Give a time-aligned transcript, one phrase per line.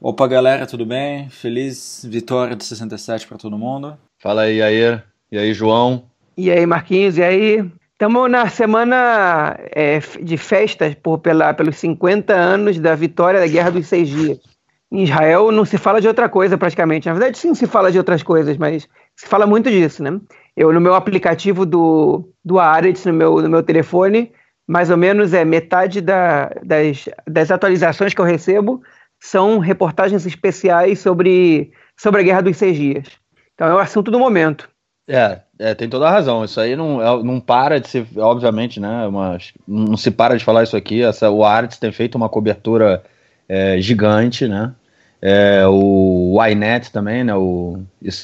[0.00, 1.28] Opa, galera, tudo bem?
[1.30, 3.96] Feliz vitória de 67 para todo mundo.
[4.18, 5.02] Fala aí, Ayer.
[5.32, 6.04] E aí, João?
[6.36, 7.64] E aí, Marquinhos, e aí?
[7.92, 13.70] Estamos na semana é, de festas por, pela, pelos 50 anos da vitória da Guerra
[13.70, 14.38] dos Seis Dias.
[14.92, 17.08] Em Israel não se fala de outra coisa praticamente.
[17.08, 18.86] Na verdade, sim se fala de outras coisas, mas
[19.16, 20.20] se fala muito disso, né?
[20.54, 24.30] Eu, no meu aplicativo do, do Aretz, no meu, no meu telefone,
[24.68, 28.82] mais ou menos é metade da, das, das atualizações que eu recebo
[29.20, 33.06] são reportagens especiais sobre, sobre a Guerra dos Seis Dias.
[33.54, 34.68] Então é o assunto do momento.
[35.08, 36.44] É, é, tem toda a razão.
[36.44, 39.08] Isso aí não, é, não para de ser, obviamente, né?
[39.10, 41.02] Mas não se para de falar isso aqui.
[41.02, 43.02] Essa, o Arts tem feito uma cobertura
[43.48, 44.74] é, gigante, né?
[45.22, 47.34] É, o Ynet também, né?
[47.34, 47.80] O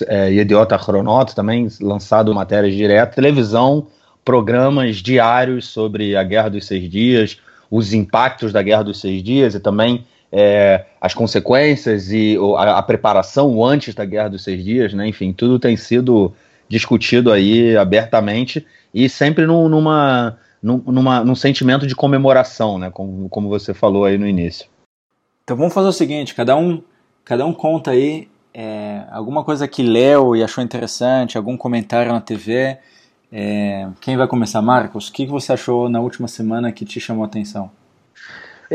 [0.07, 3.15] é, Idiota Chronot também lançado matérias direto.
[3.15, 3.87] Televisão,
[4.25, 7.39] programas diários sobre a Guerra dos Seis Dias,
[7.71, 12.83] os impactos da Guerra dos Seis Dias e também é, as consequências e a, a,
[12.83, 15.07] preparação antes da Guerra dos Seis Dias, né?
[15.07, 16.33] Enfim, tudo tem sido
[16.67, 22.91] discutido aí abertamente e sempre num, numa, numa, num sentimento de comemoração, né?
[22.91, 24.67] Como, como você falou aí no início.
[25.45, 26.83] Então vamos fazer o seguinte, cada um,
[27.25, 32.21] cada um conta aí é, alguma coisa que leu e achou interessante, algum comentário na
[32.23, 32.79] TV.
[33.31, 35.09] É, quem vai começar, Marcos?
[35.09, 37.71] O que você achou na última semana que te chamou a atenção?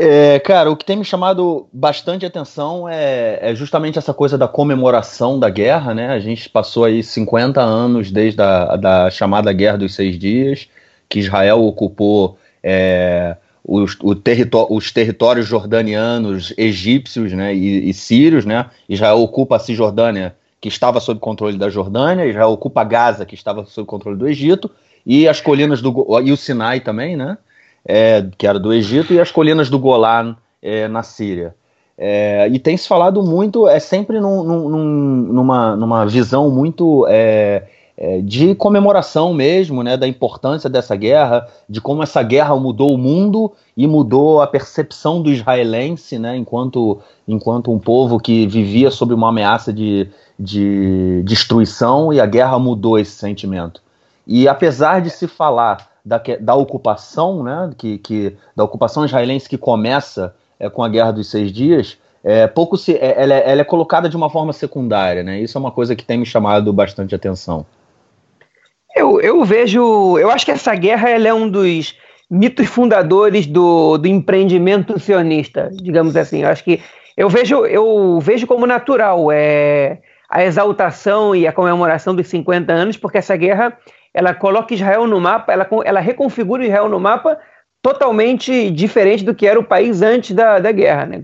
[0.00, 4.46] É, cara, o que tem me chamado bastante atenção é, é, justamente essa coisa da
[4.46, 6.10] comemoração da guerra, né?
[6.10, 10.68] A gente passou aí 50 anos desde a da chamada Guerra dos Seis Dias,
[11.08, 18.66] que Israel ocupou é, os, os, territórios jordanianos, egípcios né, e, e, sírios, né?
[18.88, 23.64] Israel ocupa a Cisjordânia, que estava sob controle da Jordânia, Israel ocupa Gaza, que estava
[23.64, 24.70] sob controle do Egito,
[25.04, 27.36] e as colinas do e o Sinai também, né?
[27.88, 31.54] É, que era do Egito, e as colinas do Golan é, na Síria.
[31.96, 34.68] É, e tem se falado muito, é sempre num, num,
[35.32, 37.64] numa, numa visão muito é,
[37.96, 42.98] é, de comemoração mesmo, né, da importância dessa guerra, de como essa guerra mudou o
[42.98, 49.12] mundo e mudou a percepção do israelense, né, enquanto, enquanto um povo que vivia sob
[49.12, 53.82] uma ameaça de, de destruição, e a guerra mudou esse sentimento.
[54.24, 59.58] E apesar de se falar da, da ocupação, né, que, que, da ocupação israelense que
[59.58, 63.60] começa é, com a Guerra dos Seis Dias, é, pouco se, é, ela, é, ela,
[63.60, 65.40] é colocada de uma forma secundária, né?
[65.40, 67.64] Isso é uma coisa que tem me chamado bastante atenção.
[68.96, 71.94] Eu, eu vejo, eu acho que essa guerra é um dos
[72.30, 76.42] mitos fundadores do, do empreendimento sionista, digamos assim.
[76.42, 76.80] Eu acho que
[77.16, 79.98] eu vejo, eu vejo como natural é,
[80.28, 83.76] a exaltação e a comemoração dos 50 anos, porque essa guerra
[84.12, 87.38] ela coloca Israel no mapa, ela, ela reconfigura Israel no mapa
[87.82, 91.06] totalmente diferente do que era o país antes da, da guerra.
[91.06, 91.22] Né?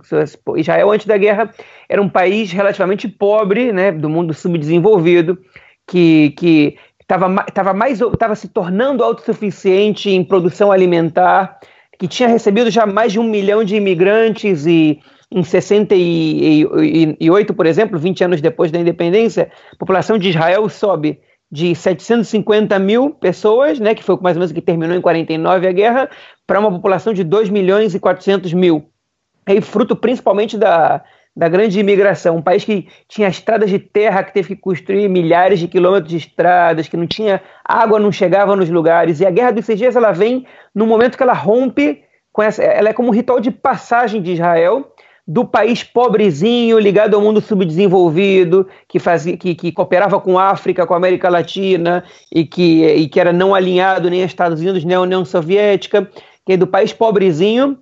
[0.56, 1.50] Israel, antes da guerra,
[1.89, 5.39] era um país relativamente pobre, né, do mundo subdesenvolvido,
[5.87, 11.59] que que estava tava mais estava se tornando autossuficiente em produção alimentar,
[11.99, 17.99] que tinha recebido já mais de um milhão de imigrantes e em 68, por exemplo,
[17.99, 21.19] 20 anos depois da independência, a população de Israel sobe
[21.54, 25.70] de 750 mil pessoas, né, que foi mais ou menos que terminou em 49 a
[25.70, 26.10] guerra,
[26.44, 28.91] para uma população de 2 milhões e 400 mil.
[29.47, 31.04] Aí, fruto principalmente da,
[31.37, 35.60] da grande imigração, um país que tinha estradas de terra, que teve que construir milhares
[35.60, 39.21] de quilômetros de estradas, que não tinha água, não chegava nos lugares.
[39.21, 40.44] E a Guerra dos Seis Dias ela vem
[40.75, 44.32] no momento que ela rompe com essa, ela é como um ritual de passagem de
[44.32, 44.92] Israel
[45.26, 50.86] do país pobrezinho, ligado ao mundo subdesenvolvido, que, fazia, que, que cooperava com a África,
[50.86, 54.84] com a América Latina, e que, e que era não alinhado nem aos Estados Unidos,
[54.84, 56.08] nem à União Soviética,
[56.44, 57.78] que é do país pobrezinho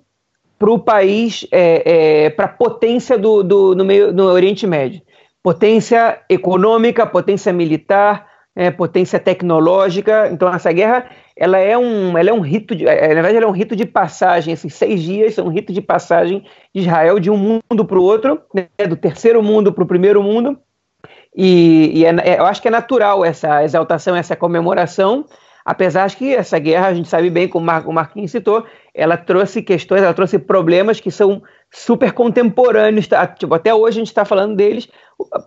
[0.57, 5.01] para o país, é, é, para a potência do, do, no, meio, no Oriente Médio.
[5.43, 8.25] Potência econômica, potência militar,
[8.55, 10.29] é, potência tecnológica.
[10.31, 13.45] Então, essa guerra ela é um, ela é um rito, de, é, na verdade, ela
[13.45, 14.53] é um rito de passagem.
[14.53, 18.03] Esses seis dias são um rito de passagem de Israel de um mundo para o
[18.03, 20.57] outro, né, do terceiro mundo para o primeiro mundo.
[21.35, 25.25] E, e é, é, eu acho que é natural essa exaltação, essa comemoração,
[25.65, 29.63] apesar de que essa guerra, a gente sabe bem, como o Marquinhos citou, ela trouxe
[29.63, 31.41] questões, ela trouxe problemas que são
[31.71, 33.07] super contemporâneos.
[33.07, 33.25] Tá?
[33.25, 34.87] Tipo, até hoje a gente está falando deles,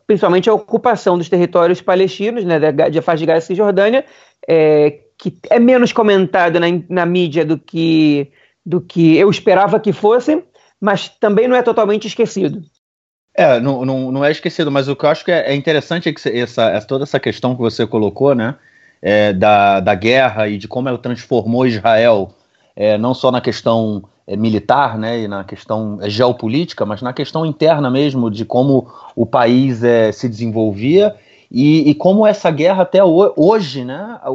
[0.05, 2.59] principalmente a ocupação dos territórios palestinos, né,
[2.91, 4.05] de faixa de Gaza e Cisjordânia,
[4.49, 8.31] é, que é menos comentada na, na mídia do que,
[8.65, 10.43] do que eu esperava que fosse,
[10.81, 12.63] mas também não é totalmente esquecido.
[13.35, 16.09] É, não, não, não é esquecido, mas o que eu acho que é, é interessante
[16.09, 18.55] é que essa, essa, toda essa questão que você colocou, né,
[19.03, 22.33] é, da, da guerra e de como ela transformou Israel,
[22.75, 27.45] é, não só na questão é, militar, né, e na questão geopolítica, mas na questão
[27.45, 31.15] interna mesmo de como o país é, se desenvolvia
[31.59, 34.29] e, e, como essa guerra até hoje, né, a,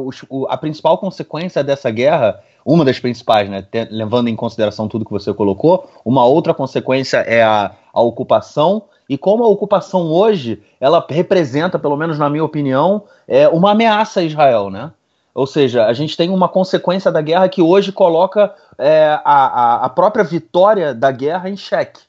[0.48, 5.32] a, principal consequência dessa guerra, uma das principais, né, levando em consideração tudo que você
[5.32, 11.78] colocou, uma outra consequência é a, a ocupação e como a ocupação hoje ela representa,
[11.78, 14.90] pelo menos na minha opinião, é uma ameaça a Israel, né?
[15.32, 19.88] Ou seja, a gente tem uma consequência da guerra que hoje coloca é, a, a,
[19.88, 22.00] própria vitória da guerra em xeque.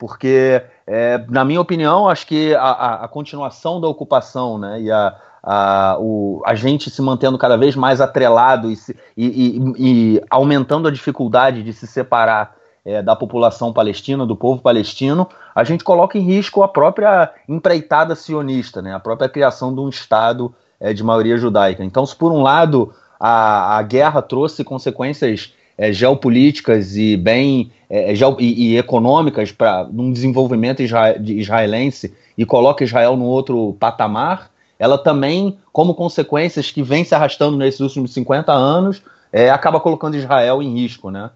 [0.00, 5.14] Porque, é, na minha opinião, acho que a, a, continuação da ocupação né, e a,
[5.42, 10.22] a, o, a gente se mantendo cada vez mais atrelado e, se, e, e, e
[10.30, 15.84] aumentando a dificuldade de se separar é, da população palestina, do povo palestino, a gente
[15.84, 20.94] coloca em risco a própria empreitada sionista, né, a própria criação de um Estado é,
[20.94, 21.84] de maioria judaica.
[21.84, 28.12] Então, se por um lado a, a guerra trouxe consequências é, geopolíticas e bem é,
[28.38, 35.56] e, e, econômicas para um desenvolvimento israelense e coloca Israel num outro patamar, ela também,
[35.72, 40.74] como consequências que vem se arrastando nesses últimos 50 anos, é, acaba colocando Israel em
[40.74, 41.30] risco, né?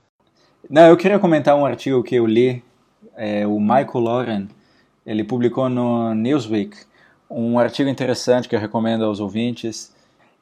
[0.69, 2.63] Não, eu queria comentar um artigo que eu li,
[3.17, 4.49] é, o Michael Loren,
[5.07, 6.77] ele publicou no Newsweek,
[7.31, 9.95] um artigo interessante que eu recomendo aos ouvintes.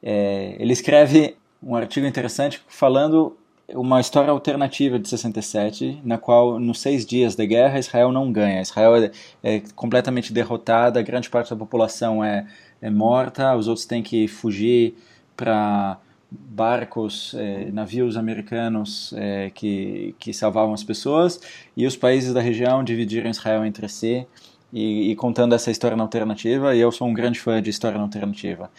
[0.02, 3.36] É, ele escreve um artigo interessante falando
[3.68, 8.60] uma história alternativa de 67, na qual, nos seis dias da guerra, Israel não ganha.
[8.60, 9.10] Israel é,
[9.42, 12.46] é completamente derrotada, grande parte da população é,
[12.80, 14.94] é morta, os outros têm que fugir
[15.36, 15.98] para
[16.30, 21.40] barcos, é, navios americanos é, que, que salvavam as pessoas,
[21.76, 24.26] e os países da região dividiram Israel entre si
[24.72, 28.70] e, e, contando essa história alternativa, e eu sou um grande fã de história alternativa.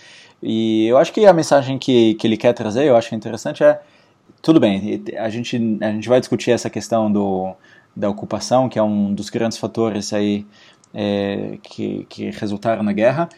[0.42, 3.80] E eu acho que a mensagem que, que ele quer trazer, eu acho interessante, é
[4.44, 7.56] tudo bem, a gente, a gente vai discutir essa questão do,
[7.96, 10.46] da ocupação, que é um dos grandes fatores aí
[10.94, 13.30] é, que, que resultaram na guerra,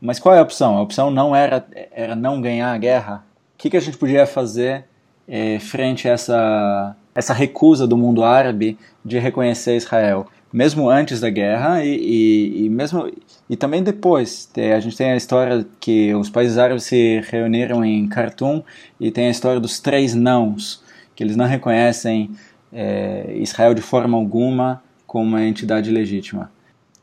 [0.00, 0.78] mas qual é a opção?
[0.78, 3.24] A opção não era, era não ganhar a guerra.
[3.56, 4.84] O que, que a gente podia fazer
[5.26, 10.28] é, frente a essa, essa recusa do mundo árabe de reconhecer Israel?
[10.52, 13.10] Mesmo antes da guerra e, e, e, mesmo
[13.48, 14.50] e também depois.
[14.76, 18.62] A gente tem a história que os países árabes se reuniram em Khartoum
[19.00, 20.82] e tem a história dos três nãos,
[21.14, 22.30] que eles não reconhecem
[22.72, 26.50] é, Israel de forma alguma como uma entidade legítima.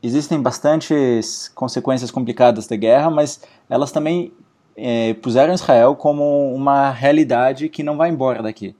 [0.02, 4.32] Existem bastantes consequências complicadas da guerra, mas elas também
[4.76, 8.74] é, puseram Israel como uma realidade que não vai embora daqui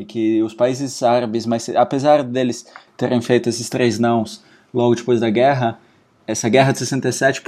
[0.00, 2.66] e que os países árabes, mas apesar deles
[2.96, 4.42] terem feito esses três nãos
[4.72, 5.78] logo depois da guerra,
[6.26, 7.42] essa guerra de 67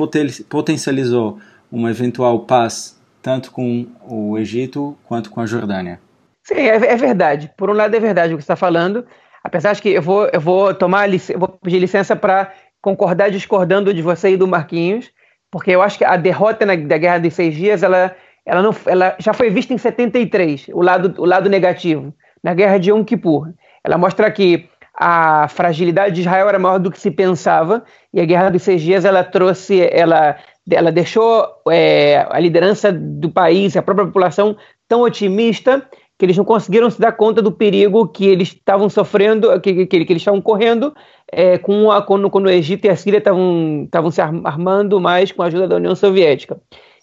[0.49, 1.39] potencializou
[1.71, 5.99] uma eventual paz tanto com o Egito quanto com a Jordânia.
[6.43, 7.51] Sim, é, é verdade.
[7.57, 9.07] Por um lado é verdade o que está falando,
[9.43, 12.53] apesar de que eu vou, eu vou tomar eu vou pedir licença para
[12.83, 15.11] concordar discordando de você e do Marquinhos,
[15.51, 18.15] porque eu acho que a derrota na, da Guerra dos Seis Dias ela,
[18.45, 22.13] ela, não, ela já foi vista em 73, o lado, o lado negativo
[22.43, 23.53] na guerra de Yom Kippur.
[23.85, 28.25] Ela mostra que a fragilidade de Israel era maior do que se pensava e a
[28.25, 30.37] guerra dos seis dias ela trouxe, ela,
[30.71, 34.57] ela deixou é, a liderança do país, a própria população
[34.87, 35.87] tão otimista
[36.19, 40.05] que eles não conseguiram se dar conta do perigo que eles estavam sofrendo, que, que,
[40.05, 40.95] que eles estavam correndo
[41.33, 45.43] é, com a, quando, quando o Egito e a Síria estavam, se armando mais com
[45.43, 46.61] a ajuda da União Soviética.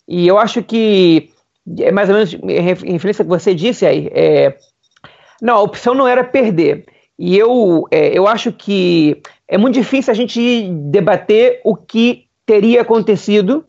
[0.08, 1.32] E eu acho que,
[1.80, 2.62] é mais ou menos em
[2.94, 4.56] referência ao que você disse aí, é,
[5.41, 6.86] não, a opção não era perder.
[7.17, 12.81] E eu, é, eu acho que é muito difícil a gente debater o que teria
[12.81, 13.65] acontecido,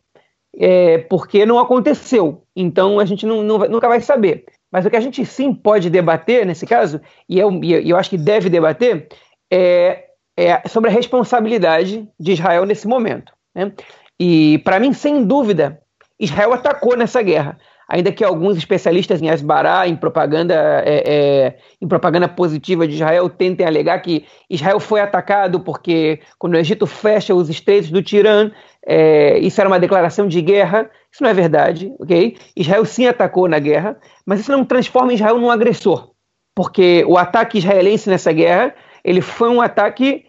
[0.56, 2.44] é, porque não aconteceu.
[2.54, 4.44] Então a gente não, não, nunca vai saber.
[4.70, 8.10] Mas o que a gente sim pode debater nesse caso, e eu, e eu acho
[8.10, 9.08] que deve debater,
[9.52, 10.04] é,
[10.36, 13.32] é sobre a responsabilidade de Israel nesse momento.
[13.54, 13.72] Né?
[14.18, 15.80] E para mim, sem dúvida,
[16.20, 17.58] Israel atacou nessa guerra
[17.90, 20.54] ainda que alguns especialistas em Asbará, em propaganda,
[20.87, 26.54] é, é, em propaganda positiva de Israel, tentem alegar que Israel foi atacado porque quando
[26.54, 28.52] o Egito fecha os estreitos do Tirã,
[28.87, 30.88] é, isso era uma declaração de guerra.
[31.12, 32.37] Isso não é verdade, ok?
[32.56, 36.12] Israel sim atacou na guerra, mas isso não transforma Israel num agressor,
[36.54, 38.73] porque o ataque israelense nessa guerra
[39.04, 40.26] ele foi um ataque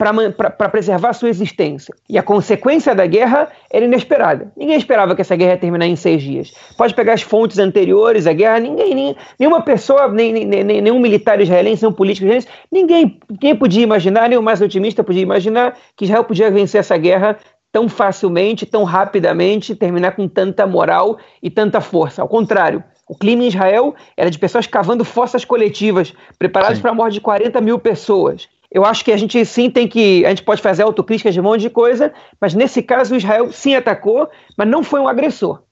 [0.00, 1.94] para preservar sua existência.
[2.08, 4.50] E a consequência da guerra era inesperada.
[4.56, 6.54] Ninguém esperava que essa guerra ia terminar em seis dias.
[6.78, 11.38] Pode pegar as fontes anteriores à guerra, ninguém, nem, nenhuma pessoa, nem, nem, nenhum militar
[11.38, 16.06] israelense, nenhum político israelense, ninguém, ninguém podia imaginar, nem o mais otimista podia imaginar que
[16.06, 17.36] Israel podia vencer essa guerra
[17.70, 22.22] tão facilmente, tão rapidamente, terminar com tanta moral e tanta força.
[22.22, 26.94] Ao contrário, O clima em Israel era de pessoas cavando fossas coletivas, preparadas para a
[26.94, 28.48] morte de 40 mil pessoas.
[28.70, 30.24] Eu acho que a gente sim tem que.
[30.24, 33.74] A gente pode fazer autocríticas de um monte de coisa, mas nesse caso Israel sim
[33.74, 35.62] atacou, mas não foi um agressor.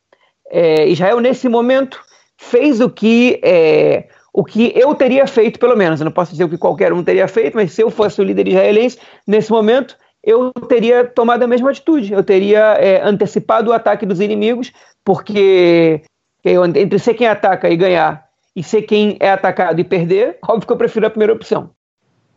[0.50, 2.00] É, Israel, nesse momento,
[2.36, 6.00] fez o que, é, o que eu teria feito, pelo menos.
[6.00, 8.24] Eu não posso dizer o que qualquer um teria feito, mas se eu fosse o
[8.24, 12.12] líder israelense, nesse momento, eu teria tomado a mesma atitude.
[12.12, 14.72] Eu teria é, antecipado o ataque dos inimigos,
[15.04, 16.02] porque
[16.44, 18.26] entre ser quem ataca e ganhar
[18.56, 21.70] e ser quem é atacado e perder, óbvio que eu prefiro a primeira opção.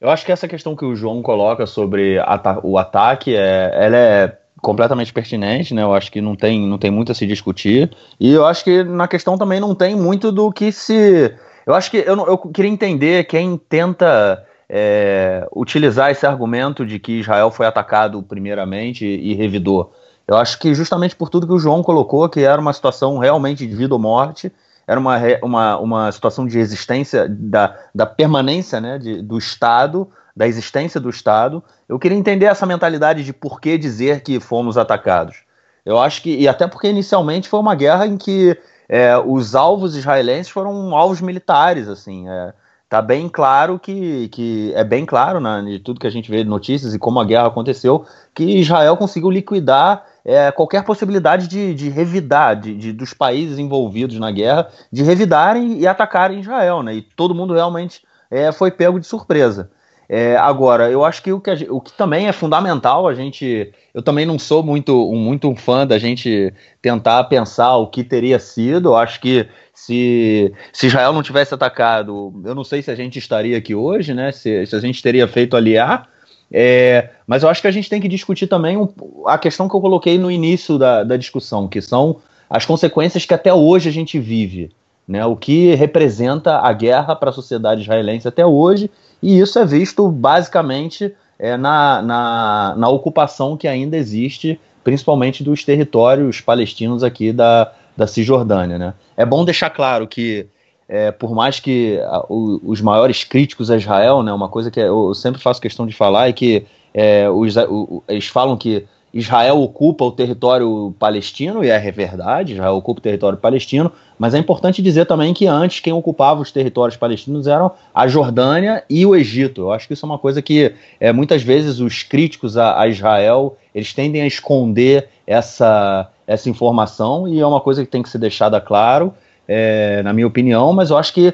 [0.01, 2.17] Eu acho que essa questão que o João coloca sobre
[2.63, 5.83] o ataque, é, ela é completamente pertinente, né?
[5.83, 7.91] Eu acho que não tem, não tem muito a se discutir.
[8.19, 11.31] E eu acho que na questão também não tem muito do que se.
[11.67, 17.19] Eu acho que eu, eu queria entender quem tenta é, utilizar esse argumento de que
[17.19, 19.93] Israel foi atacado primeiramente e, e revidou.
[20.27, 23.67] Eu acho que justamente por tudo que o João colocou, que era uma situação realmente
[23.67, 24.51] de vida ou morte,
[24.91, 30.45] era uma, uma, uma situação de existência, da, da permanência né, de, do Estado da
[30.47, 31.63] existência do Estado.
[31.87, 35.43] Eu queria entender essa mentalidade de por que dizer que fomos atacados.
[35.85, 38.57] Eu acho que, e até porque inicialmente foi uma guerra em que
[38.89, 42.27] é, os alvos israelenses foram alvos militares, assim.
[42.27, 42.53] É,
[42.89, 46.43] tá bem claro que, que é bem claro né, de tudo que a gente vê
[46.43, 48.05] de notícias e como a guerra aconteceu,
[48.35, 54.19] que Israel conseguiu liquidar é, qualquer possibilidade de, de revidar, de, de, dos países envolvidos
[54.19, 56.95] na guerra, de revidarem e atacarem Israel, né?
[56.95, 59.71] E todo mundo realmente é, foi pego de surpresa.
[60.13, 63.71] É, agora, eu acho que o que, o que também é fundamental, a gente.
[63.93, 68.03] Eu também não sou muito, um, muito um fã da gente tentar pensar o que
[68.03, 68.89] teria sido.
[68.89, 73.19] Eu acho que se, se Israel não tivesse atacado, eu não sei se a gente
[73.19, 74.33] estaria aqui hoje, né?
[74.33, 76.09] Se, se a gente teria feito aliar.
[76.51, 78.89] É, mas eu acho que a gente tem que discutir também um,
[79.25, 82.17] a questão que eu coloquei no início da, da discussão, que são
[82.49, 84.71] as consequências que até hoje a gente vive.
[85.07, 88.89] Né, o que representa a guerra para a sociedade israelense até hoje
[89.21, 95.63] e isso é visto basicamente é, na, na, na ocupação que ainda existe, principalmente dos
[95.63, 98.77] territórios palestinos aqui da, da Cisjordânia.
[98.77, 98.93] Né?
[99.17, 100.47] É bom deixar claro que,
[100.91, 104.77] é, por mais que a, o, os maiores críticos a Israel, né, uma coisa que
[104.77, 109.61] eu sempre faço questão de falar é que é, os, o, eles falam que Israel
[109.61, 114.81] ocupa o território palestino, e é verdade, Israel ocupa o território palestino, mas é importante
[114.81, 119.61] dizer também que antes quem ocupava os territórios palestinos eram a Jordânia e o Egito.
[119.61, 122.87] Eu acho que isso é uma coisa que é, muitas vezes os críticos a, a
[122.87, 128.09] Israel eles tendem a esconder essa, essa informação e é uma coisa que tem que
[128.09, 129.13] ser deixada claro,
[129.53, 131.33] é, na minha opinião, mas eu acho que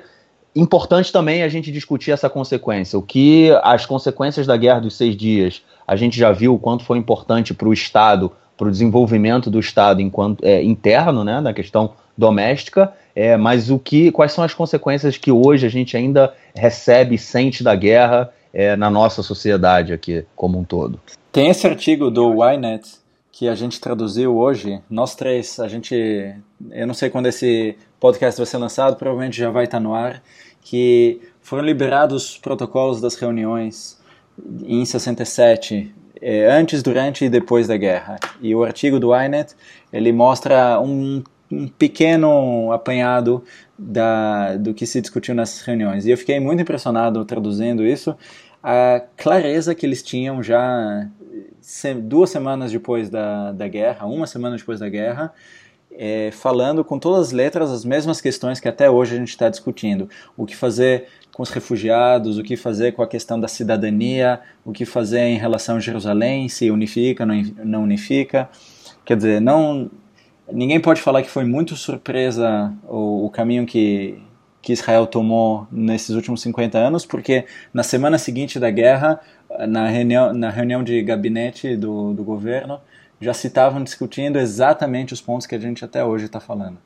[0.56, 2.98] importante também a gente discutir essa consequência.
[2.98, 6.84] O que as consequências da Guerra dos Seis Dias, a gente já viu o quanto
[6.84, 11.54] foi importante para o Estado, para o desenvolvimento do Estado enquanto é, interno, né, na
[11.54, 16.34] questão doméstica, é, mas o que, quais são as consequências que hoje a gente ainda
[16.56, 21.00] recebe e sente da guerra é, na nossa sociedade aqui como um todo.
[21.32, 22.98] Tem esse artigo do Ynet
[23.38, 25.94] que a gente traduziu hoje, nós três, a gente,
[26.72, 30.24] eu não sei quando esse podcast vai ser lançado, provavelmente já vai estar no ar,
[30.60, 34.02] que foram liberados os protocolos das reuniões
[34.66, 38.20] em 67, é, antes, durante e depois da guerra.
[38.42, 39.54] E o artigo do Ynet,
[39.94, 43.42] ele mostra um um pequeno apanhado
[43.80, 46.06] da, do que se discutiu nessas reuniões.
[46.06, 48.18] E eu fiquei muito impressionado traduzindo isso,
[48.62, 51.08] a clareza que eles tinham já
[52.04, 55.34] duas semanas depois da, da guerra, uma semana depois da guerra,
[55.92, 59.50] é, falando com todas as letras as mesmas questões que até hoje a gente está
[59.50, 60.10] discutindo.
[60.36, 64.72] O que fazer com os refugiados, o que fazer com a questão da cidadania, o
[64.72, 68.50] que fazer em relação a Jerusalém, se unifica, não, não unifica.
[69.06, 69.90] Quer dizer, não
[70.52, 74.18] ninguém pode falar que foi muito surpresa o, o caminho que,
[74.68, 79.18] que Israel tomou nesses últimos 50 anos, porque na semana seguinte da guerra,
[79.66, 82.82] na reunião, na reunião de gabinete do, do governo,
[83.22, 86.78] já se estavam discutindo exatamente os pontos que a gente até hoje está falando.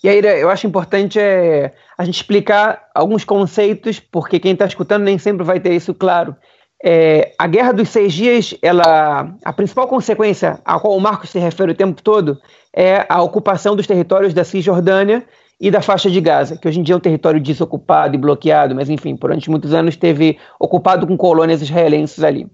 [0.00, 5.02] E aí, eu acho importante é, a gente explicar alguns conceitos, porque quem está escutando
[5.02, 6.36] nem sempre vai ter isso claro.
[6.84, 11.40] É, a Guerra dos Seis Dias, ela, a principal consequência a qual o Marcos se
[11.40, 12.40] refere o tempo todo
[12.72, 15.26] é a ocupação dos territórios da Cisjordânia
[15.64, 18.74] e da faixa de Gaza, que hoje em dia é um território desocupado e bloqueado,
[18.74, 22.46] mas enfim, por muitos anos esteve ocupado com colônias israelenses ali.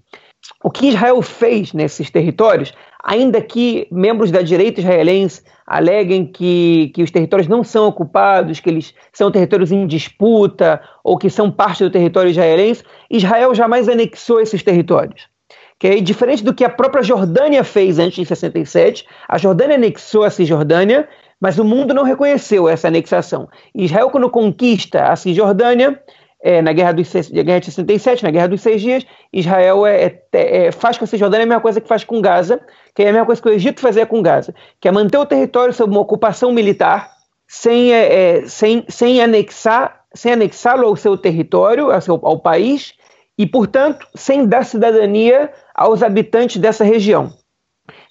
[0.63, 7.03] O que Israel fez nesses territórios, ainda que membros da direita israelense aleguem que, que
[7.03, 11.83] os territórios não são ocupados, que eles são territórios em disputa ou que são parte
[11.83, 15.27] do território israelense, Israel jamais anexou esses territórios.
[15.75, 15.99] Okay?
[15.99, 21.09] Diferente do que a própria Jordânia fez antes de 67, a Jordânia anexou a Cisjordânia,
[21.41, 23.49] mas o mundo não reconheceu essa anexação.
[23.73, 25.99] Israel, quando conquista a Cisjordânia,
[26.43, 30.21] é, na guerra, dos, guerra de 67, na Guerra dos Seis Dias, Israel é, é,
[30.33, 32.61] é, faz com a Cisjordânia a mesma coisa que faz com Gaza,
[32.95, 35.25] que é a mesma coisa que o Egito fazia com Gaza, que é manter o
[35.25, 37.11] território sob uma ocupação militar,
[37.47, 42.93] sem, é, é, sem, sem anexar, sem anexá-lo ao seu território, ao, seu, ao país,
[43.37, 47.33] e, portanto, sem dar cidadania aos habitantes dessa região.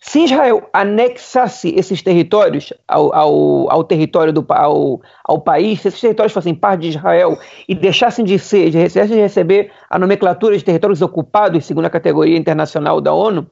[0.02, 6.00] Se Israel anexasse esses territórios ao, ao, ao território do ao, ao país, se esses
[6.00, 7.38] territórios fossem parte de Israel
[7.68, 12.98] e deixassem de ser, de, receber a nomenclatura de territórios ocupados, segundo a categoria internacional
[12.98, 13.46] da ONU,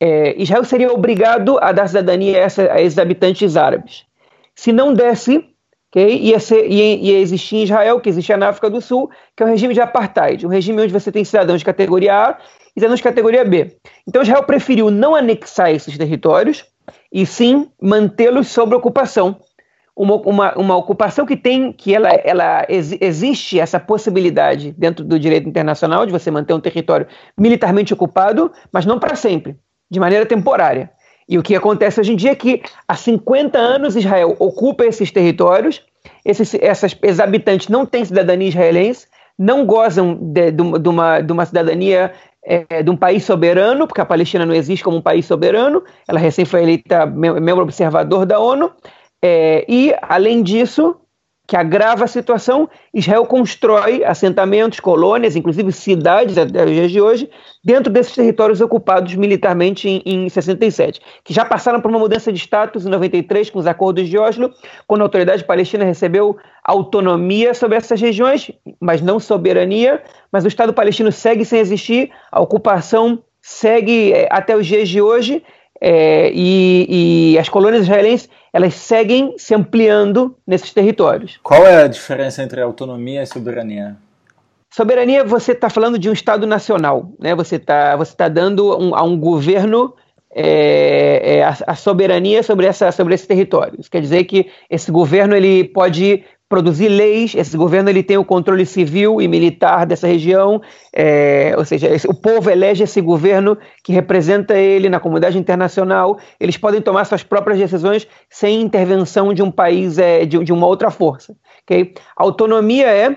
[0.00, 4.04] é, Israel seria obrigado a dar cidadania a, essa, a esses habitantes árabes.
[4.54, 5.44] Se não desse,
[5.90, 9.42] okay, ia, ser, ia, ia existir em Israel, que existia na África do Sul, que
[9.42, 12.38] é o regime de apartheid, um regime onde você tem cidadãos de categoria A
[12.76, 13.76] e de categoria B.
[14.06, 16.64] Então Israel preferiu não anexar esses territórios
[17.12, 19.36] e sim mantê-los sob ocupação.
[19.96, 25.18] Uma, uma, uma, ocupação que tem, que ela, ela ex, existe essa possibilidade dentro do
[25.18, 29.56] direito internacional de você manter um território militarmente ocupado, mas não para sempre,
[29.90, 30.90] de maneira temporária.
[31.28, 35.12] E o que acontece hoje em dia é que há 50 anos Israel ocupa esses
[35.12, 35.82] territórios,
[36.24, 39.06] esses, essas, esses habitantes não têm cidadania israelense,
[39.38, 42.12] não gozam de, de, de, uma, de uma cidadania
[42.44, 46.18] é, de um país soberano, porque a Palestina não existe como um país soberano, ela
[46.18, 48.72] recém foi eleita membro observador da ONU,
[49.22, 50.96] é, e, além disso,
[51.50, 57.28] que agrava a situação, Israel constrói assentamentos, colônias, inclusive cidades até os dias de hoje,
[57.64, 62.38] dentro desses territórios ocupados militarmente em, em 67, que já passaram por uma mudança de
[62.38, 64.54] status em 93 com os acordos de Oslo,
[64.86, 70.72] quando a autoridade palestina recebeu autonomia sobre essas regiões, mas não soberania, mas o Estado
[70.72, 75.42] palestino segue sem existir, a ocupação segue é, até os dias de hoje,
[75.80, 81.38] é, e, e, as colônias israelenses elas seguem se ampliando nesses territórios.
[81.42, 83.96] Qual é a diferença entre autonomia e soberania?
[84.68, 87.34] Soberania, você está falando de um Estado nacional, né?
[87.34, 89.94] Você está você tá dando um, a um governo
[90.32, 93.74] é, é, a, a, soberania sobre, essa, sobre esse território.
[93.80, 98.24] Isso quer dizer que esse governo ele pode produzir leis, esse governo ele tem o
[98.24, 100.60] controle civil e militar dessa região,
[100.92, 106.18] é, ou seja, esse, o povo elege esse governo que representa ele na comunidade internacional,
[106.40, 110.66] eles podem tomar suas próprias decisões sem intervenção de um país, é, de, de uma
[110.66, 111.36] outra força.
[111.62, 111.94] Okay?
[112.16, 113.16] Autonomia é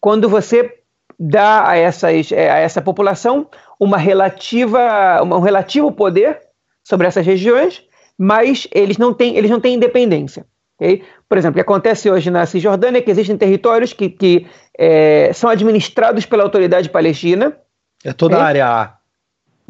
[0.00, 0.72] quando você
[1.18, 3.46] dá a, essas, é, a essa população
[3.78, 6.40] uma relativa, um relativo poder
[6.82, 7.82] sobre essas regiões,
[8.18, 10.46] mas eles não têm, eles não têm independência.
[10.80, 11.02] Okay?
[11.30, 15.30] Por exemplo, o que acontece hoje na Cisjordânia é que existem territórios que, que é,
[15.32, 17.56] são administrados pela autoridade palestina.
[18.04, 18.94] É toda a área A.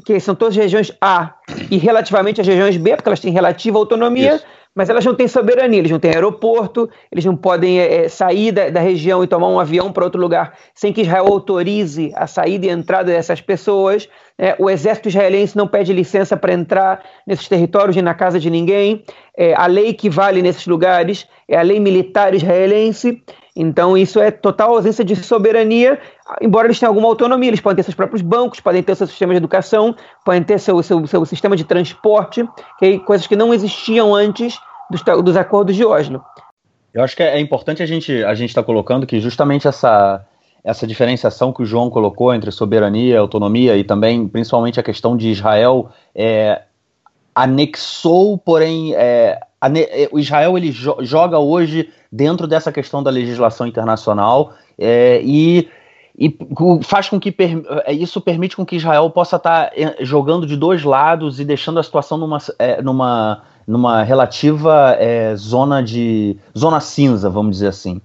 [0.03, 1.35] Que são todas as regiões A
[1.71, 4.37] e relativamente as regiões B, porque elas têm relativa autonomia.
[4.37, 4.47] Isso
[4.81, 8.71] mas elas não têm soberania, eles não têm aeroporto, eles não podem é, sair da,
[8.71, 12.65] da, região e tomar um avião para outro lugar sem que Israel autorize a saída
[12.65, 14.09] e entrada dessas pessoas.
[14.39, 18.49] É, o exército israelense não pede licença para entrar nesses territórios e na casa de
[18.49, 19.05] ninguém.
[19.37, 23.23] É, a lei que vale nesses lugares é a lei militar israelense.
[23.55, 25.99] Então, isso é total ausência de soberania,
[26.41, 27.51] embora eles tenham alguma autonomia.
[27.51, 30.83] Eles podem ter seus próprios bancos, podem ter seu sistema de educação, podem ter seu,
[30.83, 34.59] seu, seu sistema de transporte, que, coisas que não existiam antes
[34.91, 36.23] dos, dos acordos de Oslo.
[36.93, 40.27] Eu acho que é importante a gente a gente estar tá colocando que justamente essa
[40.63, 45.31] essa diferenciação que o João colocou entre soberania, autonomia e também principalmente a questão de
[45.31, 46.63] Israel é,
[47.35, 53.67] anexou, porém é, é, o Israel ele jo joga hoje dentro dessa questão da legislação
[53.67, 55.69] internacional é, e,
[56.19, 56.37] e,
[56.83, 57.35] faz com que
[57.85, 61.45] é, isso permite com que Israel possa estar tá, é, jogando de dois lados e
[61.45, 62.39] deixando a situação numa,
[62.83, 68.01] numa, numa relativa é, zona de zona cinza, vamos dizer assim.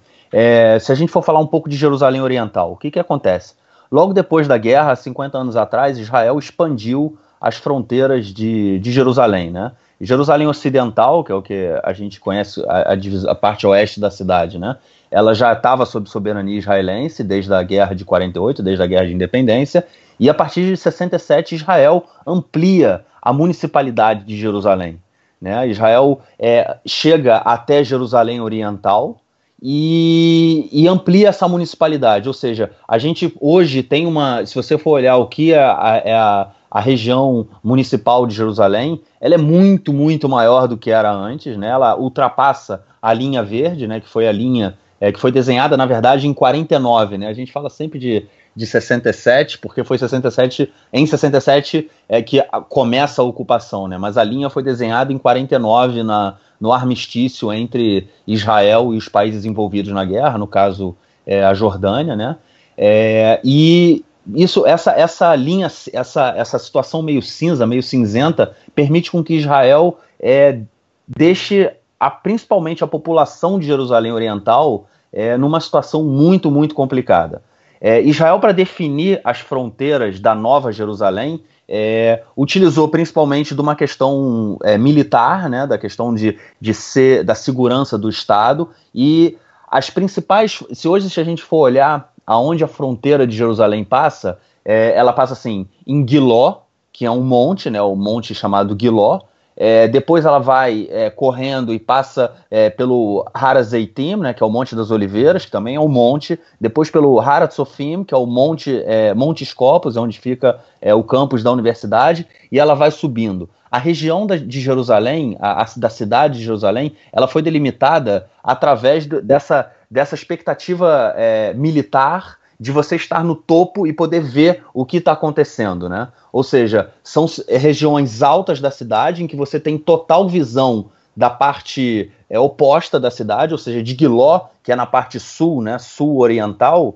[0.80, 3.56] se a gente for falar um pouco de Jerusalém Oriental, o que, que acontece?
[3.91, 9.71] Logo depois da guerra, 50 anos atrás, Israel expandiu as fronteiras de, de Jerusalém, né?
[9.99, 14.12] Jerusalém Ocidental, que é o que a gente conhece, a, a, a parte oeste da
[14.12, 14.75] cidade, né?
[15.10, 19.13] Ela já estava sob soberania israelense desde a guerra de 48, desde a guerra de
[19.13, 19.86] independência,
[20.19, 24.99] e a partir de 67 Israel amplia a municipalidade de Jerusalém.
[25.45, 25.67] Né?
[25.67, 29.21] Israel é, chega até Jerusalém Oriental
[29.62, 32.27] e, e, amplia essa municipalidade.
[32.27, 34.43] Ou seja, a gente hoje tem uma.
[34.43, 38.99] Se você for olhar o que é a, é a a região municipal de Jerusalém,
[39.21, 41.69] ela é muito, muito maior do que era antes, né?
[41.69, 44.01] Ela ultrapassa a linha verde, né?
[44.01, 47.27] Que foi a linha é, que foi desenhada, na verdade, em 49, né?
[47.27, 48.25] A gente fala sempre de
[48.56, 53.98] de 67, porque foi 67, em 67 é que começa a ocupação, né?
[53.98, 59.44] Mas a linha foi desenhada em 49 na, no armistício entre Israel e os países
[59.44, 62.38] envolvidos na guerra, no caso é, a Jordânia, né?
[62.78, 69.24] É, e isso, essa, essa linha, essa, essa situação meio cinza, meio cinzenta, permite com
[69.24, 70.62] que Israel é,
[71.08, 77.41] deixe a, principalmente a população de Jerusalém Oriental é, numa situação muito, muito complicada.
[77.79, 84.57] É, Israel, para definir as fronteiras da Nova Jerusalém, é, utilizou principalmente de uma questão
[84.63, 90.63] é, militar, né, da questão de, de ser da segurança do Estado e as principais.
[90.73, 95.13] Se hoje se a gente for olhar aonde a fronteira de Jerusalém passa, é, ela
[95.13, 96.61] passa assim em Giló,
[96.93, 99.21] que é um monte, né, o monte chamado Giló.
[99.58, 104.50] É, depois ela vai é, correndo e passa é, pelo Harazeitim, né, que é o
[104.50, 106.38] Monte das Oliveiras, que também é um monte.
[106.60, 111.41] Depois pelo Haratzofim, que é o Monte, é, monte Escopos, onde fica é, o campus
[111.41, 113.50] da universidade, e ela vai subindo.
[113.72, 119.06] A região da, de Jerusalém, a, a, da cidade de Jerusalém, ela foi delimitada através
[119.06, 124.86] do, dessa, dessa expectativa é, militar de você estar no topo e poder ver o
[124.86, 126.10] que está acontecendo, né?
[126.32, 132.12] Ou seja, são regiões altas da cidade em que você tem total visão da parte
[132.30, 136.96] é, oposta da cidade, ou seja, de Guiló, que é na parte sul, né, sul-oriental,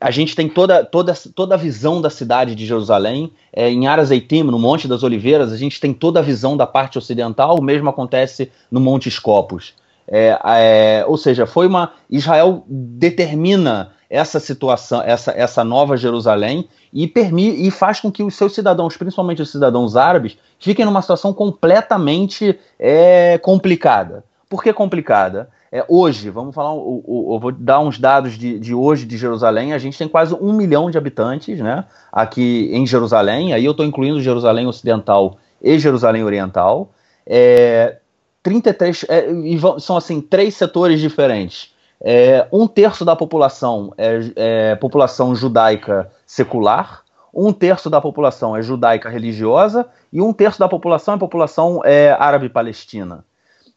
[0.00, 3.32] a gente tem toda, toda, toda a visão da cidade de Jerusalém.
[3.52, 6.98] É, em Arazeitim, no Monte das Oliveiras, a gente tem toda a visão da parte
[6.98, 9.74] ocidental, o mesmo acontece no Monte Escopos.
[10.10, 11.92] É, é, ou seja, foi uma.
[12.08, 18.34] Israel determina essa situação, essa, essa nova Jerusalém, e, permite, e faz com que os
[18.34, 24.24] seus cidadãos, principalmente os cidadãos árabes, fiquem numa situação completamente é, complicada.
[24.48, 25.50] Por que complicada?
[25.70, 29.74] É, hoje, vamos falar, eu, eu vou dar uns dados de, de hoje de Jerusalém,
[29.74, 33.84] a gente tem quase um milhão de habitantes né, aqui em Jerusalém, aí eu estou
[33.84, 36.90] incluindo Jerusalém Ocidental e Jerusalém Oriental.
[37.26, 37.98] É,
[38.42, 41.72] 33, é, e são assim, três setores diferentes.
[42.00, 47.02] É, um terço da população é, é, população judaica secular,
[47.34, 52.12] um terço da população é judaica religiosa e um terço da população é população é,
[52.12, 53.24] árabe-palestina.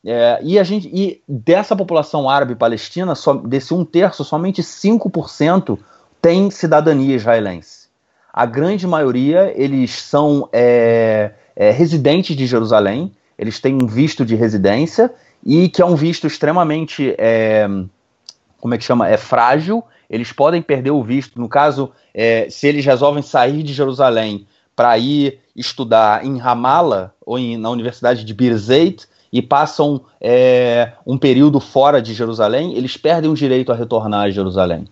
[0.05, 3.13] É, e a gente e dessa população árabe-palestina,
[3.45, 5.77] desse um terço, somente 5%
[6.21, 7.89] tem cidadania israelense.
[8.33, 15.11] A grande maioria eles são é, residentes de Jerusalém, eles têm um visto de residência
[15.43, 17.67] e que é um visto extremamente é,
[18.59, 19.09] como é que chama?
[19.09, 21.41] É frágil, eles podem perder o visto.
[21.41, 27.39] No caso, é, se eles resolvem sair de Jerusalém para ir estudar em Ramallah ou
[27.39, 33.31] em, na Universidade de Birzeit e passam é, um período fora de Jerusalém, eles perdem
[33.31, 34.85] o direito a retornar a Jerusalém.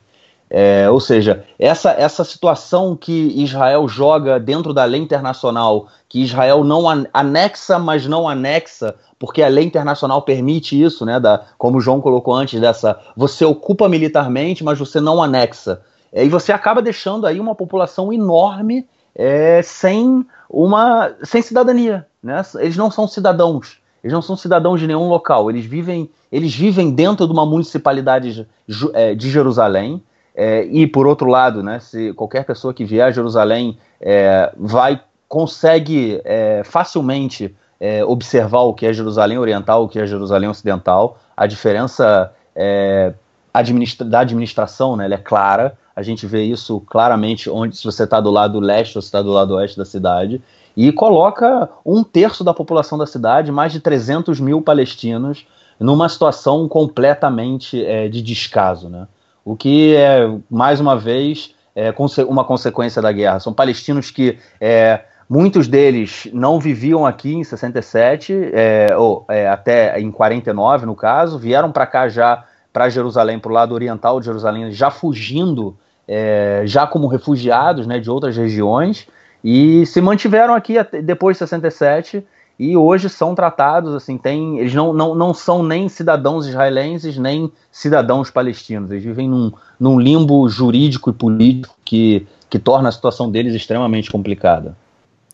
[0.49, 3.11] É, ou seja, essa, essa situação que
[3.43, 9.47] Israel joga dentro da lei internacional, que Israel não anexa, mas não anexa, porque a
[9.47, 11.19] lei internacional permite isso, né?
[11.19, 15.81] Da, como o João colocou antes, dessa você ocupa militarmente, mas você não anexa.
[16.11, 22.07] É, e você acaba deixando aí uma população enorme é, sem uma sem cidadania.
[22.23, 22.41] Né?
[22.55, 23.77] Eles não são cidadãos.
[24.03, 25.49] Eles não são cidadãos de nenhum local.
[25.51, 28.47] Eles vivem, eles vivem dentro de uma municipalidade
[28.93, 30.01] é, de Jerusalém
[30.41, 35.01] é, e por outro lado, né, se qualquer pessoa que vier a Jerusalém é, vai
[35.27, 41.19] consegue é, facilmente é, observar o que é Jerusalém Oriental, o que é Jerusalém Ocidental,
[41.35, 43.13] a diferença é,
[43.53, 45.77] administra da administração, né, é clara.
[45.93, 49.21] A gente vê isso claramente onde se você está do lado leste ou se está
[49.21, 50.41] do lado oeste da cidade
[50.75, 55.45] e coloca um terço da população da cidade, mais de 300 mil palestinos,
[55.77, 59.05] numa situação completamente é, de descaso, né?
[59.43, 61.93] O que é, mais uma vez, é
[62.27, 63.39] uma consequência da guerra.
[63.39, 69.99] São palestinos que é, muitos deles não viviam aqui em 67, é, ou é, até
[69.99, 74.25] em 49, no caso, vieram para cá já, para Jerusalém, para o lado oriental de
[74.25, 79.07] Jerusalém, já fugindo, é, já como refugiados né, de outras regiões,
[79.43, 82.25] e se mantiveram aqui depois de 67
[82.59, 87.49] e hoje são tratados assim, tem, eles não, não, não são nem cidadãos israelenses nem
[87.71, 93.31] cidadãos palestinos, eles vivem num, num limbo jurídico e político que, que torna a situação
[93.31, 94.75] deles extremamente complicada.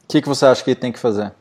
[0.03, 1.33] O que, que você acha que tem que fazer?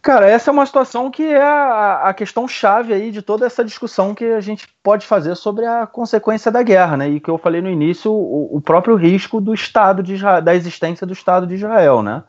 [0.00, 3.64] Cara, essa é uma situação que é a, a, questão chave aí de toda essa
[3.64, 7.08] discussão que a gente pode fazer sobre a consequência da guerra, né?
[7.08, 10.54] E que eu falei no início, o, o próprio risco do Estado de Israel, da
[10.54, 12.22] existência do Estado de Israel, né?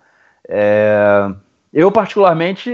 [0.48, 1.30] É,
[1.76, 2.72] eu, particularmente,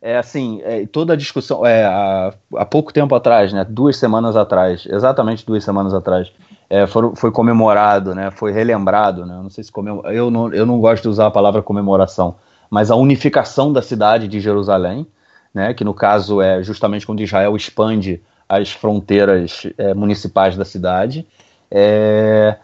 [0.00, 4.34] é assim, é, toda a discussão, é, há, há, pouco tempo atrás, né, duas semanas
[4.34, 6.32] atrás, exatamente duas semanas atrás,
[6.70, 10.64] é, foi, foi, comemorado, né, foi relembrado, né, não sei se comemor, eu não, eu
[10.64, 12.36] não gosto de usar a palavra comemoração,
[12.70, 15.06] mas a unificação da cidade de Jerusalém,
[15.52, 21.26] né, que no caso é justamente quando Israel expande as fronteiras é, municipais da cidade,
[21.70, 22.56] é,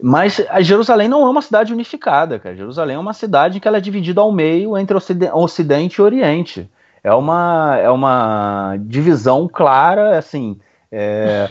[0.00, 2.54] mas Jerusalém não é uma cidade unificada, cara.
[2.54, 4.96] Jerusalém é uma cidade que ela é dividida ao meio entre
[5.32, 6.70] Ocidente e Oriente.
[7.02, 10.58] É uma, é uma divisão clara, assim.
[10.90, 11.50] É...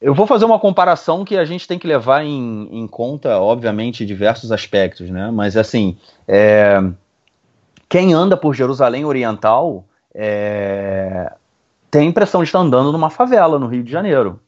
[0.00, 4.04] Eu vou fazer uma comparação que a gente tem que levar em, em conta, obviamente,
[4.04, 5.30] diversos aspectos, né?
[5.32, 6.82] Mas, assim, é...
[7.88, 11.32] quem anda por Jerusalém Oriental é...
[11.90, 14.40] tem a impressão de estar andando numa favela no Rio de Janeiro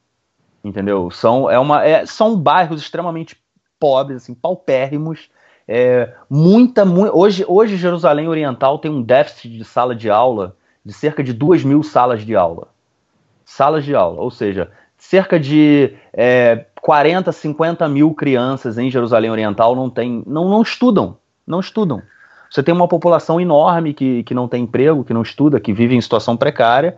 [0.66, 1.10] entendeu?
[1.10, 3.36] São, é uma, é, são bairros extremamente
[3.78, 5.28] pobres, assim, paupérrimos.
[5.68, 10.92] É, muita, mu hoje, hoje Jerusalém Oriental tem um déficit de sala de aula de
[10.92, 12.68] cerca de 2 mil salas de aula.
[13.44, 19.74] Salas de aula, ou seja, cerca de é, 40, 50 mil crianças em Jerusalém Oriental
[19.74, 22.02] não, tem, não, não estudam, não estudam.
[22.48, 25.96] Você tem uma população enorme que, que não tem emprego, que não estuda, que vive
[25.96, 26.96] em situação precária,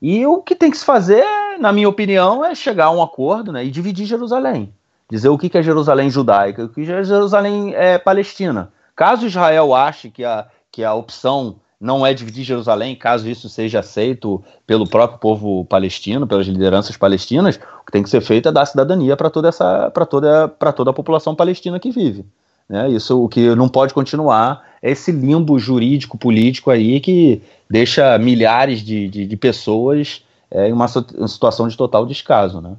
[0.00, 1.24] e o que tem que se fazer,
[1.58, 4.72] na minha opinião, é chegar a um acordo né, e dividir Jerusalém.
[5.10, 8.72] Dizer o que é Jerusalém judaica o que é Jerusalém é, palestina.
[8.94, 13.80] Caso Israel ache que a, que a opção não é dividir Jerusalém, caso isso seja
[13.80, 18.52] aceito pelo próprio povo palestino, pelas lideranças palestinas, o que tem que ser feito é
[18.52, 22.24] dar cidadania para toda essa, para toda, para toda a população palestina que vive.
[22.68, 22.90] Né?
[22.90, 28.80] Isso o que não pode continuar é esse limbo jurídico político aí que deixa milhares
[28.80, 32.76] de, de, de pessoas é, em uma, situação de total descaso, né?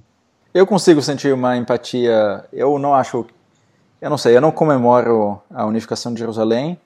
[0.54, 2.44] Eu consigo sentir uma empatia.
[2.52, 3.26] Eu não acho,
[4.02, 6.80] eu não sei, eu não comemoro a unificação de Jerusalém.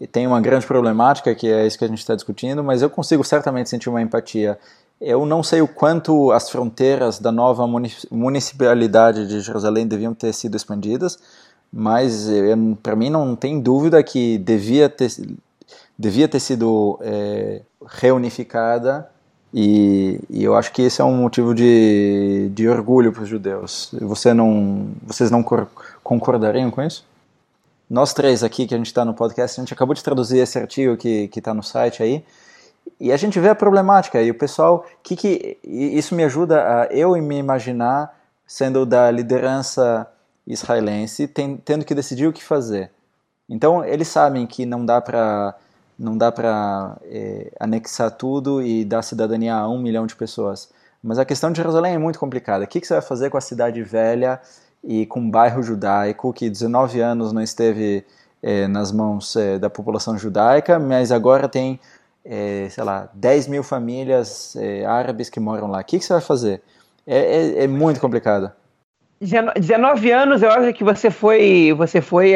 [0.00, 2.88] E tem uma grande problemática que é isso que a gente está discutindo, mas eu
[2.88, 4.58] consigo certamente sentir uma empatia.
[5.00, 7.66] Eu não sei o quanto as fronteiras da nova
[8.10, 11.18] municipalidade de Jerusalém deviam ter sido expandidas,
[11.70, 12.28] mas
[12.82, 15.10] para mim não tem dúvida que devia ter
[15.98, 19.08] devia ter sido é, reunificada
[19.52, 23.90] e, e, eu acho que esse é um motivo de, de orgulho para os judeus.
[24.00, 25.44] Você não, vocês não
[26.02, 27.04] concordariam com isso?
[27.88, 30.58] Nós três aqui que a gente está no podcast, a gente acabou de traduzir esse
[30.58, 32.24] artigo que está no site aí
[32.98, 36.86] e a gente vê a problemática e o pessoal, que, que isso me ajuda a
[36.86, 40.06] eu me imaginar sendo da liderança
[40.46, 42.90] israelense, tem, tendo que decidir o que fazer.
[43.48, 45.54] Então eles sabem que não dá para
[45.98, 50.70] não dá para é, anexar tudo e dar cidadania a um milhão de pessoas.
[51.02, 52.64] Mas a questão de Jerusalém é muito complicada.
[52.64, 54.40] O que, que você vai fazer com a cidade velha
[54.84, 58.04] e com o bairro judaico que 19 anos não esteve
[58.42, 61.78] é, nas mãos é, da população judaica, mas agora tem,
[62.24, 65.80] é, sei lá, 10 mil famílias é, árabes que moram lá.
[65.80, 66.62] O que, que você vai fazer?
[67.06, 68.50] É, é, muito complicado.
[69.20, 72.32] 19 anos, eu acho que você foi, você foi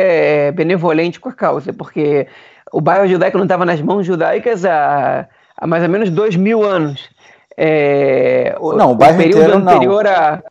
[0.55, 2.29] benevolente com a causa, porque
[2.77, 6.62] o bairro judaico não estava nas mãos judaicas há, há mais ou menos dois mil
[6.62, 7.09] anos.
[7.57, 10.11] É, não, o, o bairro período inteiro anterior não.
[10.11, 10.43] A,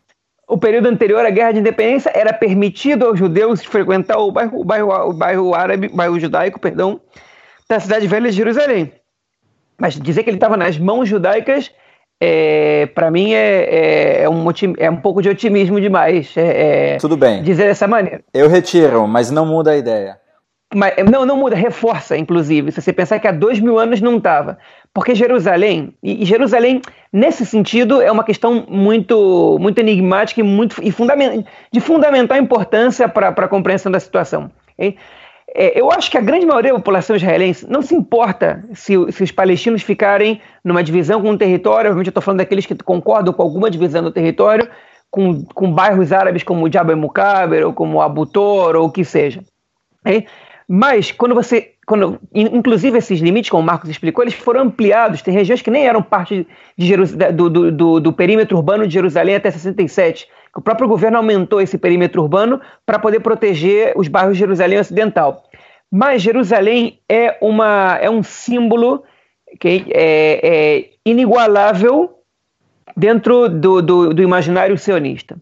[0.48, 4.64] o período anterior à Guerra de Independência era permitido aos judeus frequentar o bairro, o
[4.64, 7.00] bairro, o bairro árabe, bairro judaico, perdão,
[7.70, 8.92] da cidade velha de Jerusalém.
[9.78, 11.70] Mas dizer que ele estava nas mãos judaicas
[12.20, 14.46] é, para mim é, é, é, um,
[14.80, 16.36] é um pouco de otimismo demais.
[16.36, 17.44] É, é, Tudo bem.
[17.44, 18.22] Dizer dessa maneira.
[18.34, 20.25] Eu retiro, mas não muda a ideia.
[20.74, 24.18] Mas, não, não muda, reforça, inclusive, se você pensar que há dois mil anos não
[24.18, 24.58] estava.
[24.94, 26.82] Porque Jerusalém, e Jerusalém,
[27.14, 33.08] nesse sentido, é uma questão muito, muito enigmática e, muito, e fundament, de fundamental importância
[33.08, 34.50] para a compreensão da situação.
[34.74, 34.98] Okay?
[35.54, 39.24] É, eu acho que a grande maioria da população israelense não se importa se, se
[39.24, 43.34] os palestinos ficarem numa divisão com um território, obviamente eu estou falando daqueles que concordam
[43.34, 44.68] com alguma divisão do território,
[45.10, 49.42] com, com bairros árabes como Jabal Mukaber, ou como Abu Tor, ou o que seja.
[50.68, 55.22] Mas quando você, quando, inclusive esses limites, como o Marcos explicou, eles foram ampliados.
[55.22, 56.48] Tem regiões que nem eram parte
[57.34, 61.78] do, do, do, do perímetro urbano de Jerusalém até 67 o próprio governo aumentou esse
[61.78, 65.44] perímetro urbano para poder proteger os bairros de Jerusalém Ocidental.
[65.92, 69.04] Mas Jerusalém é, uma, é um símbolo
[69.60, 72.20] que é, é inigualável
[72.96, 75.38] dentro do, do, do imaginário sionista.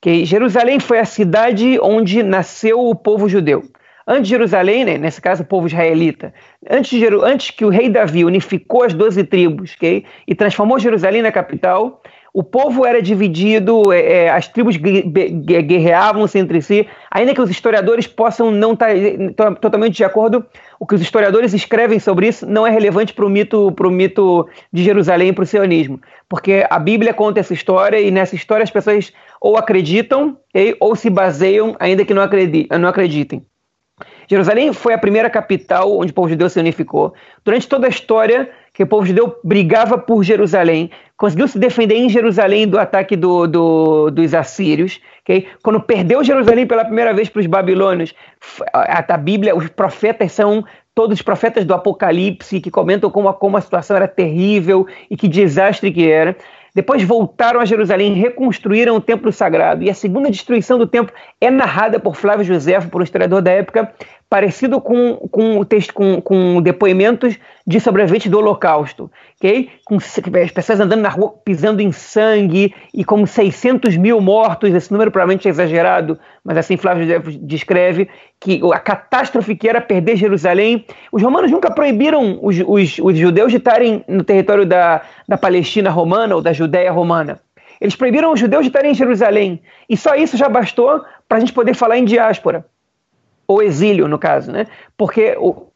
[0.00, 3.64] Que Jerusalém foi a cidade onde nasceu o povo judeu.
[4.06, 6.34] Antes de Jerusalém, né, nesse caso o povo israelita,
[6.68, 11.30] antes, antes que o rei Davi unificou as doze tribos okay, e transformou Jerusalém na
[11.30, 12.02] capital,
[12.34, 18.06] o povo era dividido, é, é as tribos guerreavam-se entre si, ainda que os historiadores
[18.06, 18.88] possam não estar
[19.36, 20.44] tá, totalmente de acordo,
[20.80, 24.82] o que os historiadores escrevem sobre isso não é relevante para o mito, mito de
[24.82, 28.70] Jerusalém e para o sionismo, porque a Bíblia conta essa história e nessa história as
[28.70, 30.38] pessoas ou acreditam
[30.80, 33.46] ou se baseiam, ainda que não acreditem.
[34.28, 37.14] Jerusalém foi a primeira capital onde o povo judeu se unificou.
[37.44, 42.08] Durante toda a história que o povo judeu brigava por Jerusalém, conseguiu se defender em
[42.08, 45.00] Jerusalém do ataque do, do, dos assírios.
[45.22, 45.46] Okay?
[45.62, 48.14] Quando perdeu Jerusalém pela primeira vez para os babilônios,
[48.72, 53.56] a, a, Bíblia, os profetas são todos os profetas do Apocalipse que comentam como como
[53.56, 56.36] a situação era terrível e que desastre que era.
[56.74, 59.82] Depois voltaram a Jerusalém, reconstruíram o templo sagrado.
[59.82, 63.50] E a segunda destruição do templo é narrada por Flávio Josefo, por um historiador da
[63.50, 63.92] época,
[64.32, 69.68] parecido com, com o texto, com, com depoimentos de sobreviventes do Holocausto, ok?
[69.84, 74.72] Com as pessoas andando na rua pisando em sangue e como 600 mil mortos.
[74.72, 78.08] Esse número provavelmente é exagerado, mas assim Flávio descreve
[78.40, 80.86] que a catástrofe que era perder Jerusalém.
[81.12, 85.90] Os romanos nunca proibiram os, os, os judeus de estarem no território da, da Palestina
[85.90, 87.38] romana ou da Judéia romana.
[87.78, 89.60] Eles proibiram os judeus de estarem em Jerusalém.
[89.90, 92.64] E só isso já bastou para a gente poder falar em diáspora
[93.46, 94.66] ou exílio, no caso, né?
[94.96, 95.66] Porque o,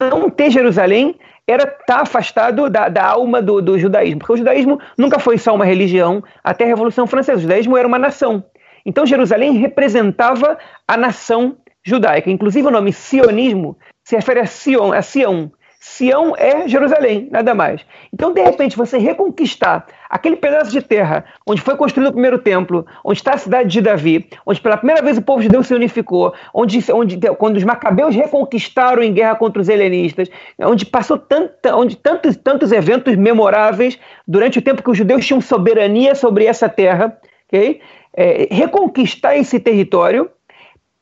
[0.00, 4.36] não ter Jerusalém era estar tá afastado da, da alma do, do, judaísmo, porque o
[4.36, 8.42] judaísmo nunca foi só uma religião até a Revolução Francesa, o judaísmo era uma nação.
[8.86, 12.30] Então Jerusalém representava a nação judaica.
[12.30, 15.50] Inclusive o nome sionismo se refere a Sion, a Sião,
[15.86, 17.82] Sião é Jerusalém, nada mais.
[18.10, 22.86] Então, de repente, você reconquistar aquele pedaço de terra onde foi construído o primeiro templo,
[23.04, 25.74] onde está a cidade de Davi, onde pela primeira vez o povo de Deus se
[25.74, 31.76] unificou, onde, onde quando os macabeus reconquistaram em guerra contra os helenistas, onde passou tanta,
[31.76, 36.66] onde tantos, tantos eventos memoráveis durante o tempo que os judeus tinham soberania sobre essa
[36.66, 37.14] terra,
[37.46, 37.82] ok?
[38.16, 40.30] É, reconquistar esse território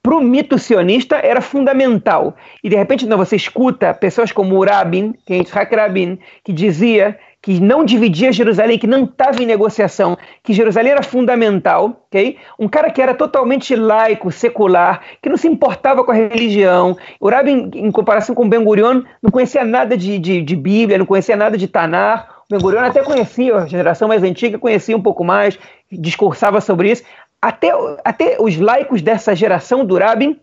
[0.02, 2.34] para o mito sionista era fundamental.
[2.62, 7.16] E de repente não, você escuta pessoas como Rabin, que é Yitzhak Rabin, que dizia
[7.42, 12.36] que não dividia Jerusalém, que não estava em negociação, que Jerusalém era fundamental, ok?
[12.56, 16.96] Um cara que era totalmente laico, secular, que não se importava com a religião.
[17.18, 21.06] O Rabin, em comparação com Ben Gurion, não conhecia nada de, de, de Bíblia, não
[21.06, 22.42] conhecia nada de Tanar.
[22.48, 25.58] Ben Gurion até conhecia, a geração mais antiga conhecia um pouco mais,
[25.90, 27.02] discursava sobre isso
[27.42, 27.72] até,
[28.04, 30.38] até os laicos dessa geração do Rabin,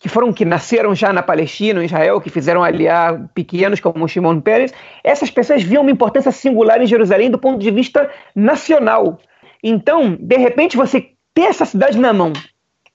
[0.00, 4.40] que foram que nasceram já na Palestina, em Israel, que fizeram aliar pequenos como Shimon
[4.40, 4.72] Peres,
[5.04, 9.18] essas pessoas viam uma importância singular em Jerusalém do ponto de vista nacional.
[9.62, 12.32] Então, de repente, você ter essa cidade na mão,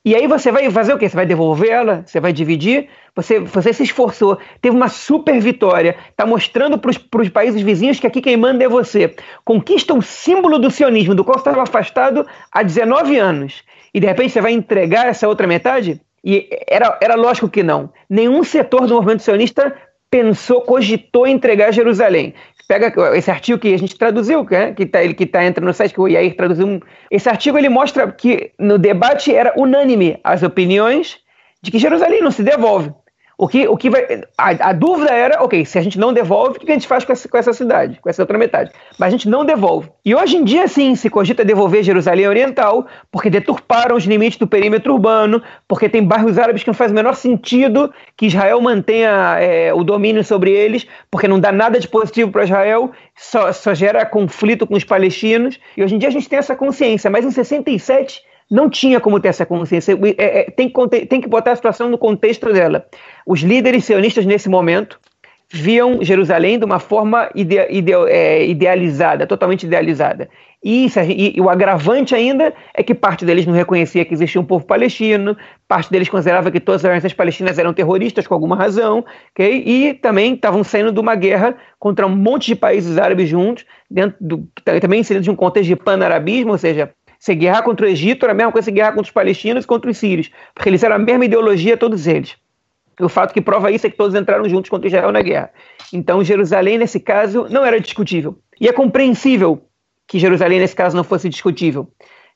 [0.06, 1.08] e aí você vai fazer o quê?
[1.08, 2.04] Você vai devolver ela?
[2.06, 2.90] Você vai dividir?
[3.16, 8.08] Você, você se esforçou, teve uma super vitória, está mostrando para os países vizinhos que
[8.08, 9.16] aqui quem manda é você.
[9.46, 13.64] Conquista o símbolo do sionismo, do qual você estava afastado há 19 anos.
[13.94, 16.02] E de repente você vai entregar essa outra metade?
[16.26, 17.92] E era, era lógico que não.
[18.10, 19.76] Nenhum setor do movimento sionista
[20.14, 22.36] pensou, cogitou entregar Jerusalém
[22.68, 25.94] pega esse artigo que a gente traduziu, né, que está que tá entrando no site,
[25.94, 26.82] que o Yair traduziu.
[27.12, 31.18] Esse artigo ele mostra que no debate era unânime as opiniões
[31.62, 32.92] de que Jerusalém não se devolve.
[33.44, 36.56] O que, o que vai, a, a, dúvida era, ok, se a gente não devolve,
[36.56, 38.72] o que a gente faz com essa, com essa cidade, com essa outra metade?
[38.98, 39.90] Mas a gente não devolve.
[40.06, 44.48] E hoje em dia, sim, se cogita devolver Jerusalém Oriental, porque deturparam os limites do
[44.48, 49.36] perímetro urbano, porque tem bairros árabes que não faz o menor sentido que Israel mantenha
[49.42, 53.74] é, o domínio sobre eles, porque não dá nada de positivo para Israel, só, só
[53.74, 55.60] gera conflito com os palestinos.
[55.76, 59.20] E hoje em dia a gente tem essa consciência, mas em 67 não tinha como
[59.20, 59.98] ter essa consciência.
[60.18, 62.86] É, é, tem, que, tem que botar a situação no contexto dela.
[63.26, 65.00] Os líderes sionistas, nesse momento,
[65.54, 70.28] viam Jerusalém de uma forma ide, ide, é, idealizada, totalmente idealizada.
[70.64, 74.46] E, e, e, o agravante ainda é que parte deles não reconhecia que existia um
[74.46, 79.06] povo palestino, parte deles considerava que todas as organizações palestinas eram terroristas por alguma razão,
[79.32, 79.62] okay?
[79.64, 84.16] e também estavam saindo de uma guerra contra um monte de países árabes juntos, dentro
[84.22, 84.48] do,
[84.82, 86.92] também inseridos de um contexto de pan-arabismo, ou seja,
[87.24, 89.68] se guerrar contra o Egito era a mesma coisa que guerrar contra os palestinos e
[89.68, 92.36] contra os sírios, porque eles eram a mesma ideologia, todos eles.
[93.00, 95.50] O fato que prova isso é que todos entraram juntos contra Israel na guerra.
[95.94, 98.38] Então, Jerusalém, nesse caso, não era discutível.
[98.60, 99.64] E é compreensível
[100.06, 101.88] que Jerusalém, nesse caso, não fosse discutível.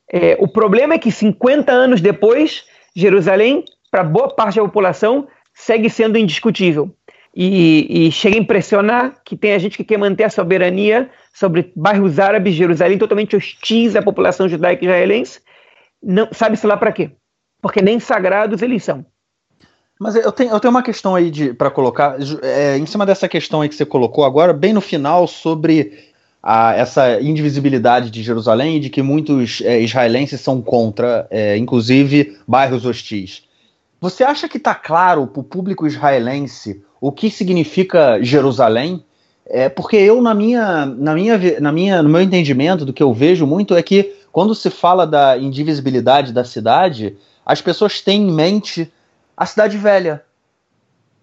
[0.10, 2.64] É, o problema é que 50 anos depois,
[2.96, 6.96] Jerusalém, para boa parte da população, segue sendo indiscutível.
[7.40, 11.72] E, e chega a impressionar que tem a gente que quer manter a soberania sobre
[11.76, 15.40] bairros árabes de Jerusalém totalmente hostis à população judaica israelense,
[16.02, 17.12] não sabe-se lá para quê?
[17.62, 19.06] Porque nem sagrados eles são.
[20.00, 23.62] Mas eu tenho, eu tenho uma questão aí para colocar, é, em cima dessa questão
[23.62, 26.08] aí que você colocou agora, bem no final, sobre
[26.42, 32.36] a essa indivisibilidade de Jerusalém e de que muitos é, israelenses são contra, é, inclusive
[32.48, 33.44] bairros hostis.
[34.02, 39.04] Você acha que está claro para o público israelense o que significa Jerusalém?
[39.46, 43.14] É, porque eu, na minha, na minha, na minha, no meu entendimento, do que eu
[43.14, 48.32] vejo muito, é que quando se fala da indivisibilidade da cidade, as pessoas têm em
[48.32, 48.92] mente
[49.36, 50.24] a cidade velha.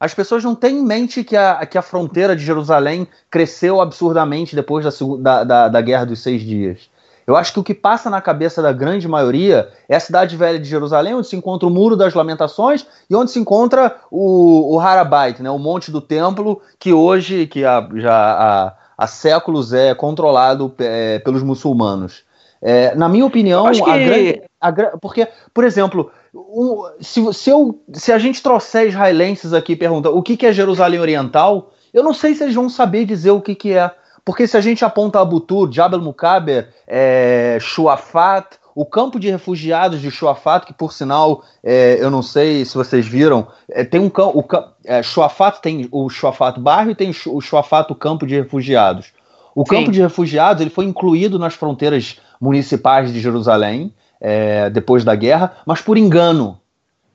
[0.00, 4.54] As pessoas não têm em mente que a, que a fronteira de Jerusalém cresceu absurdamente
[4.54, 4.84] depois
[5.20, 6.90] da, da, da Guerra dos Seis Dias.
[7.26, 10.58] Eu acho que o que passa na cabeça da grande maioria é a cidade velha
[10.58, 14.80] de Jerusalém, onde se encontra o Muro das Lamentações e onde se encontra o, o
[14.80, 19.94] Harabait, né, o Monte do Templo, que hoje, que há, já há, há séculos é
[19.94, 22.22] controlado é, pelos muçulmanos.
[22.60, 23.82] É, na minha opinião, que...
[23.82, 29.52] a grande, a, porque, por exemplo, um, se, se, eu, se a gente trouxer israelenses
[29.52, 32.68] aqui e pergunta o que, que é Jerusalém Oriental, eu não sei se eles vão
[32.68, 33.90] saber dizer o que, que é.
[34.24, 40.10] Porque se a gente aponta Abutur, Jabal Mukaber, é, Shuafat, o campo de refugiados de
[40.10, 44.44] Shuafat, que por sinal, é, eu não sei se vocês viram, é, tem um campo.
[44.84, 49.12] É, Shuafat tem o Shuafat bairro e tem o Shuafat, o campo de refugiados.
[49.54, 49.76] O Sim.
[49.76, 55.56] campo de refugiados ele foi incluído nas fronteiras municipais de Jerusalém é, depois da guerra,
[55.64, 56.58] mas por engano.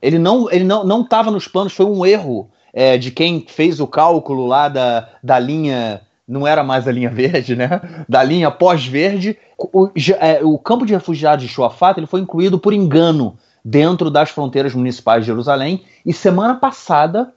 [0.02, 3.82] Ele não ele não não estava nos planos, foi um erro é, de quem fez
[3.82, 7.82] o cálculo lá da, da linha não era mais a linha verde, né?
[8.08, 12.72] Da linha pós-verde, o, é, o, campo de refugiados de Shuafat ele foi incluído por
[12.72, 15.84] engano dentro das fronteiras municipais de Jerusalém.
[16.06, 17.34] E semana passada,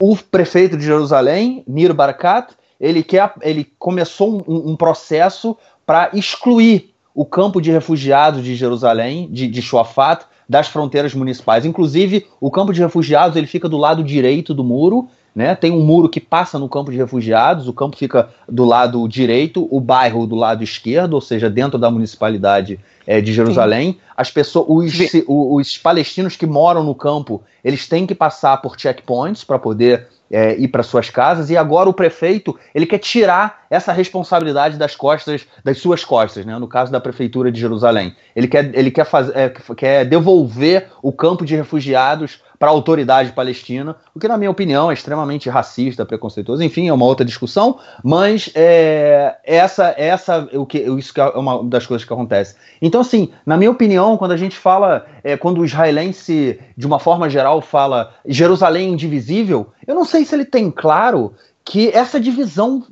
[0.00, 6.94] o prefeito de Jerusalém, Nir Barakat, ele, quer, ele começou um, um processo para excluir
[7.14, 11.64] o campo de refugiados de Jerusalém, de, de Shuafat, das fronteiras municipais.
[11.64, 15.54] Inclusive, o campo de refugiados ele fica do lado direito do muro, né?
[15.54, 19.68] Tem um muro que passa no campo de refugiados, o campo fica do lado direito,
[19.70, 23.92] o bairro do lado esquerdo, ou seja, dentro da municipalidade é, de Jerusalém.
[23.92, 23.98] Sim.
[24.16, 29.44] As pessoas, os, os palestinos que moram no campo, eles têm que passar por checkpoints
[29.44, 33.92] para poder é, ir para suas casas e agora o prefeito ele quer tirar essa
[33.92, 36.58] responsabilidade das costas das suas costas, né?
[36.58, 41.12] No caso da prefeitura de Jerusalém, ele quer ele quer fazer é, quer devolver o
[41.12, 46.04] campo de refugiados para a autoridade palestina, o que, na minha opinião, é extremamente racista,
[46.04, 51.28] preconceituoso, enfim, é uma outra discussão, mas é, essa, essa o que, isso que é
[51.28, 52.56] uma das coisas que acontece.
[52.80, 56.98] Então, assim, na minha opinião, quando a gente fala, é, quando o israelense, de uma
[56.98, 61.34] forma geral, fala Jerusalém indivisível, eu não sei se ele tem claro
[61.64, 62.84] que essa divisão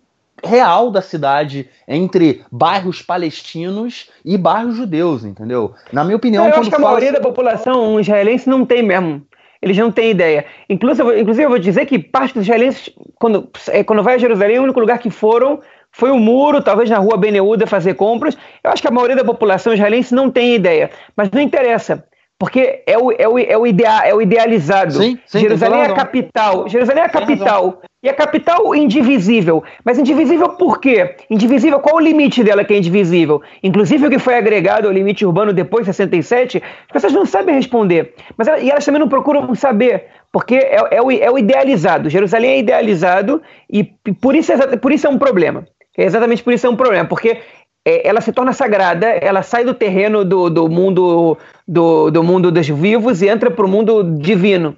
[0.43, 5.75] real da cidade entre bairros palestinos e bairros judeus, entendeu?
[5.93, 9.23] Na minha opinião, eu acho que a maioria da população israelense não tem mesmo
[9.65, 10.45] eles não têm ideia.
[10.69, 14.59] Inclusive, inclusive eu vou dizer que parte dos israelenses, quando, é, quando vai a Jerusalém,
[14.59, 15.59] o único lugar que foram
[15.91, 18.37] foi o muro, talvez na rua Beneuda fazer compras.
[18.62, 22.05] Eu acho que a maioria da população israelense não tem ideia, mas não interessa.
[22.39, 24.95] Porque é o, é o, é o, idea, é o idealizado.
[24.95, 26.68] Sim, sim, Jerusalém é a capital.
[26.68, 27.80] Jerusalém é a capital.
[28.03, 29.62] E a capital indivisível.
[29.85, 31.16] Mas indivisível por quê?
[31.30, 33.41] Indivisível, qual o limite dela que é indivisível?
[33.62, 37.55] Inclusive o que foi agregado ao limite urbano depois de 67, as pessoas não sabem
[37.55, 38.14] responder.
[38.37, 42.11] Mas e elas também não procuram saber, porque é, é, o, é o idealizado.
[42.11, 43.85] Jerusalém é idealizado e
[44.20, 45.64] por isso, é, por isso é um problema.
[45.97, 47.39] É exatamente por isso é um problema, porque
[47.85, 52.51] é, ela se torna sagrada, ela sai do terreno do, do mundo do, do mundo
[52.51, 54.76] dos vivos e entra para o mundo divino.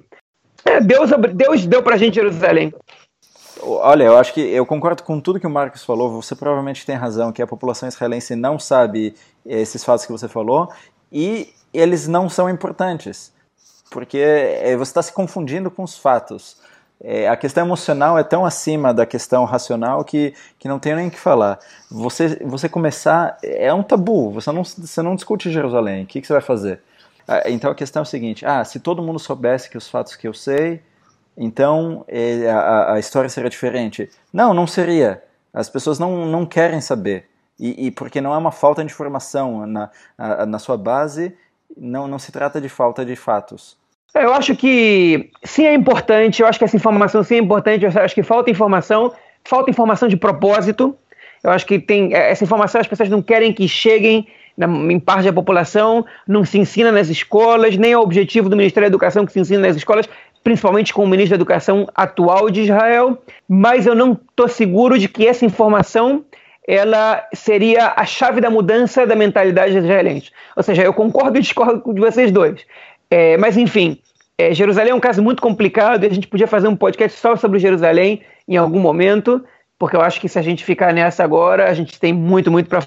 [0.65, 2.73] É, Deus, Deus deu para a gente Jerusalém.
[3.61, 6.21] Olha, eu acho que eu concordo com tudo que o Marcos falou.
[6.21, 10.69] Você provavelmente tem razão que a população israelense não sabe esses fatos que você falou
[11.11, 13.33] e eles não são importantes,
[13.89, 16.57] porque é, você está se confundindo com os fatos.
[16.99, 21.07] É, a questão emocional é tão acima da questão racional que, que não tem nem
[21.07, 21.59] o que falar.
[21.91, 23.37] Você, você começar.
[23.43, 26.03] É um tabu, você não, você não discute Jerusalém.
[26.03, 26.81] O que, que você vai fazer?
[27.27, 30.15] Ah, então a questão é o seguinte: ah, se todo mundo soubesse que os fatos
[30.15, 30.81] que eu sei,
[31.37, 34.09] então é, a, a história seria diferente.
[34.33, 35.23] Não, não seria.
[35.53, 37.29] As pessoas não, não querem saber.
[37.59, 39.89] E, e porque não é uma falta de informação na,
[40.47, 41.35] na sua base,
[41.75, 43.77] não, não se trata de falta de fatos.
[44.21, 47.91] Eu acho que sim é importante, eu acho que essa informação sim é importante, eu
[48.01, 49.13] acho que falta informação,
[49.43, 50.95] falta informação de propósito.
[51.43, 54.99] Eu acho que tem é, essa informação as pessoas não querem que cheguem na, em
[54.99, 58.91] parte da população, não se ensina nas escolas, nem é o objetivo do Ministério da
[58.91, 60.09] Educação que se ensina nas escolas,
[60.43, 65.07] principalmente com o ministro da Educação atual de Israel, mas eu não estou seguro de
[65.07, 66.25] que essa informação
[66.67, 70.31] ela seria a chave da mudança da mentalidade israelense.
[70.55, 72.65] Ou seja, eu concordo e discordo de vocês dois.
[73.09, 73.97] É, mas, enfim,
[74.37, 77.35] é, Jerusalém é um caso muito complicado e a gente podia fazer um podcast só
[77.35, 79.43] sobre Jerusalém em algum momento.
[79.79, 82.67] porque eu acho que se a gente ficar nessa agora, a gente tem muito, muito
[82.69, 82.81] para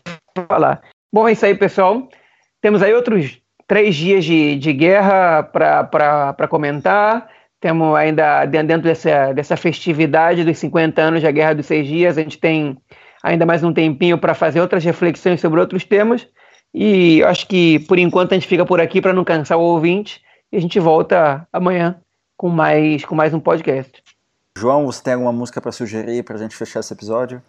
[0.49, 0.81] falar.
[1.13, 2.09] Bom, é isso aí, pessoal.
[2.61, 7.29] Temos aí outros três dias de, de guerra para comentar.
[7.61, 12.23] Temos ainda dentro dessa, dessa festividade dos 50 anos da Guerra dos Seis Dias, a
[12.23, 12.77] gente tem
[13.23, 16.27] ainda mais um tempinho para fazer outras reflexões sobre outros temas.
[16.73, 20.21] E acho que por enquanto a gente fica por aqui para não cansar o ouvinte.
[20.53, 22.01] E a gente volta amanhã
[22.37, 24.03] com mais, com mais um podcast.
[24.59, 27.41] João, você tem alguma música para sugerir para a gente fechar esse episódio?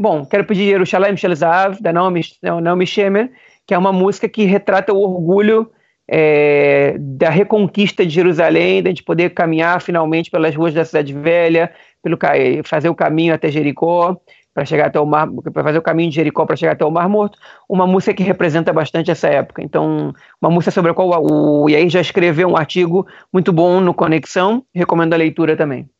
[0.00, 3.32] Bom, quero pedir Yerushalayim Zahav, da Naomi, Naomi Shemer,
[3.66, 5.68] que é uma música que retrata o orgulho
[6.06, 11.72] é, da reconquista de Jerusalém, da gente poder caminhar finalmente pelas ruas da cidade velha,
[12.02, 12.16] pelo
[12.64, 14.16] fazer o caminho até Jericó,
[14.54, 16.90] para chegar até o mar, para fazer o caminho de Jericó para chegar até o
[16.90, 17.36] Mar Morto,
[17.68, 19.62] uma música que representa bastante essa época.
[19.62, 23.92] Então, uma música sobre a qual o Yair já escreveu um artigo muito bom no
[23.92, 25.90] Conexão, recomendo a leitura também.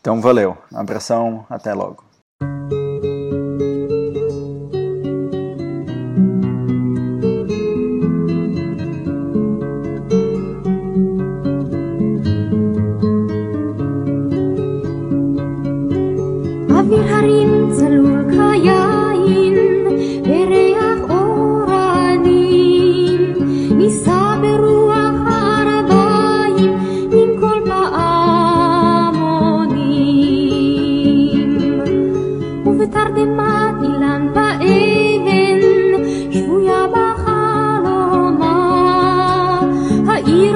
[0.00, 0.58] Então, valeu.
[0.70, 2.04] Um abração, até logo.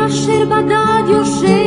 [0.06, 1.65] אשר בדד יושב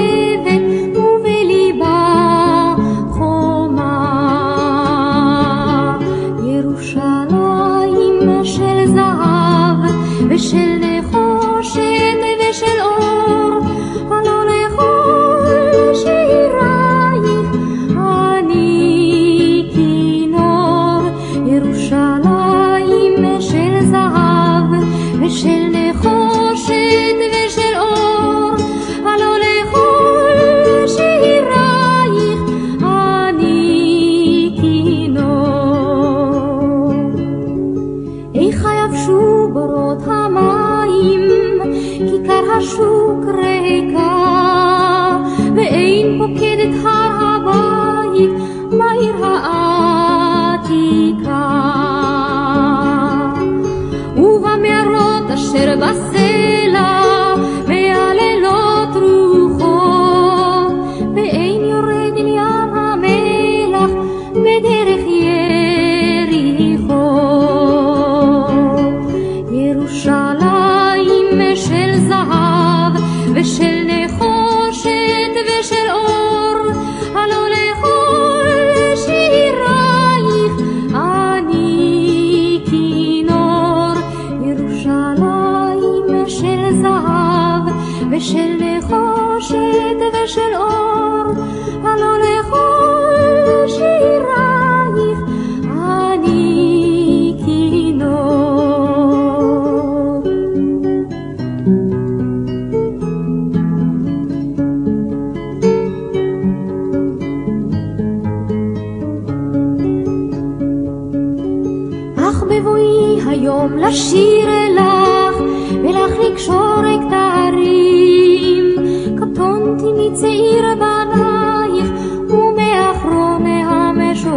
[113.89, 115.35] לשיר אלך
[115.83, 118.75] ולך לקשור את הערים.
[119.17, 121.89] קטונתי מצעיר בנייך
[122.29, 124.29] ומאחרון המשוררים.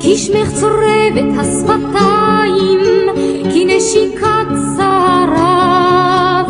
[0.00, 2.80] כי שמך צורבת השפתיים,
[3.52, 6.44] כי נשיקת שעריו.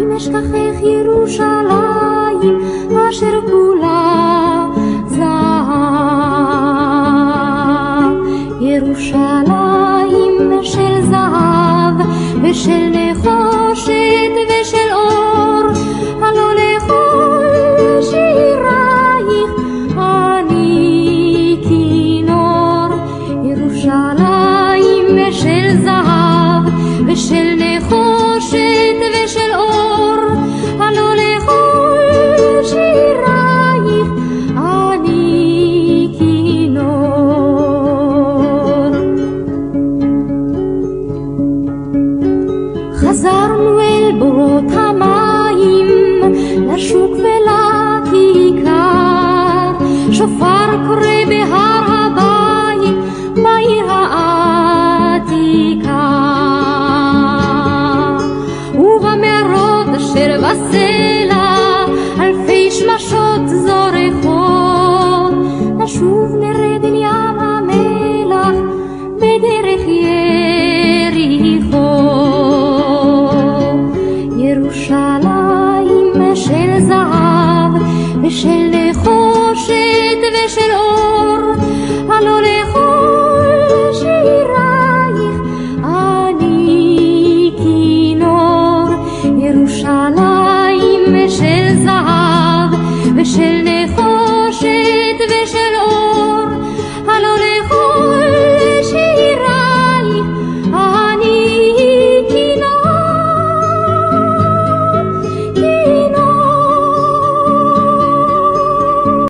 [0.00, 2.56] אם אשכחך ירושלים
[3.10, 3.75] אשר כולה
[12.56, 13.05] 是你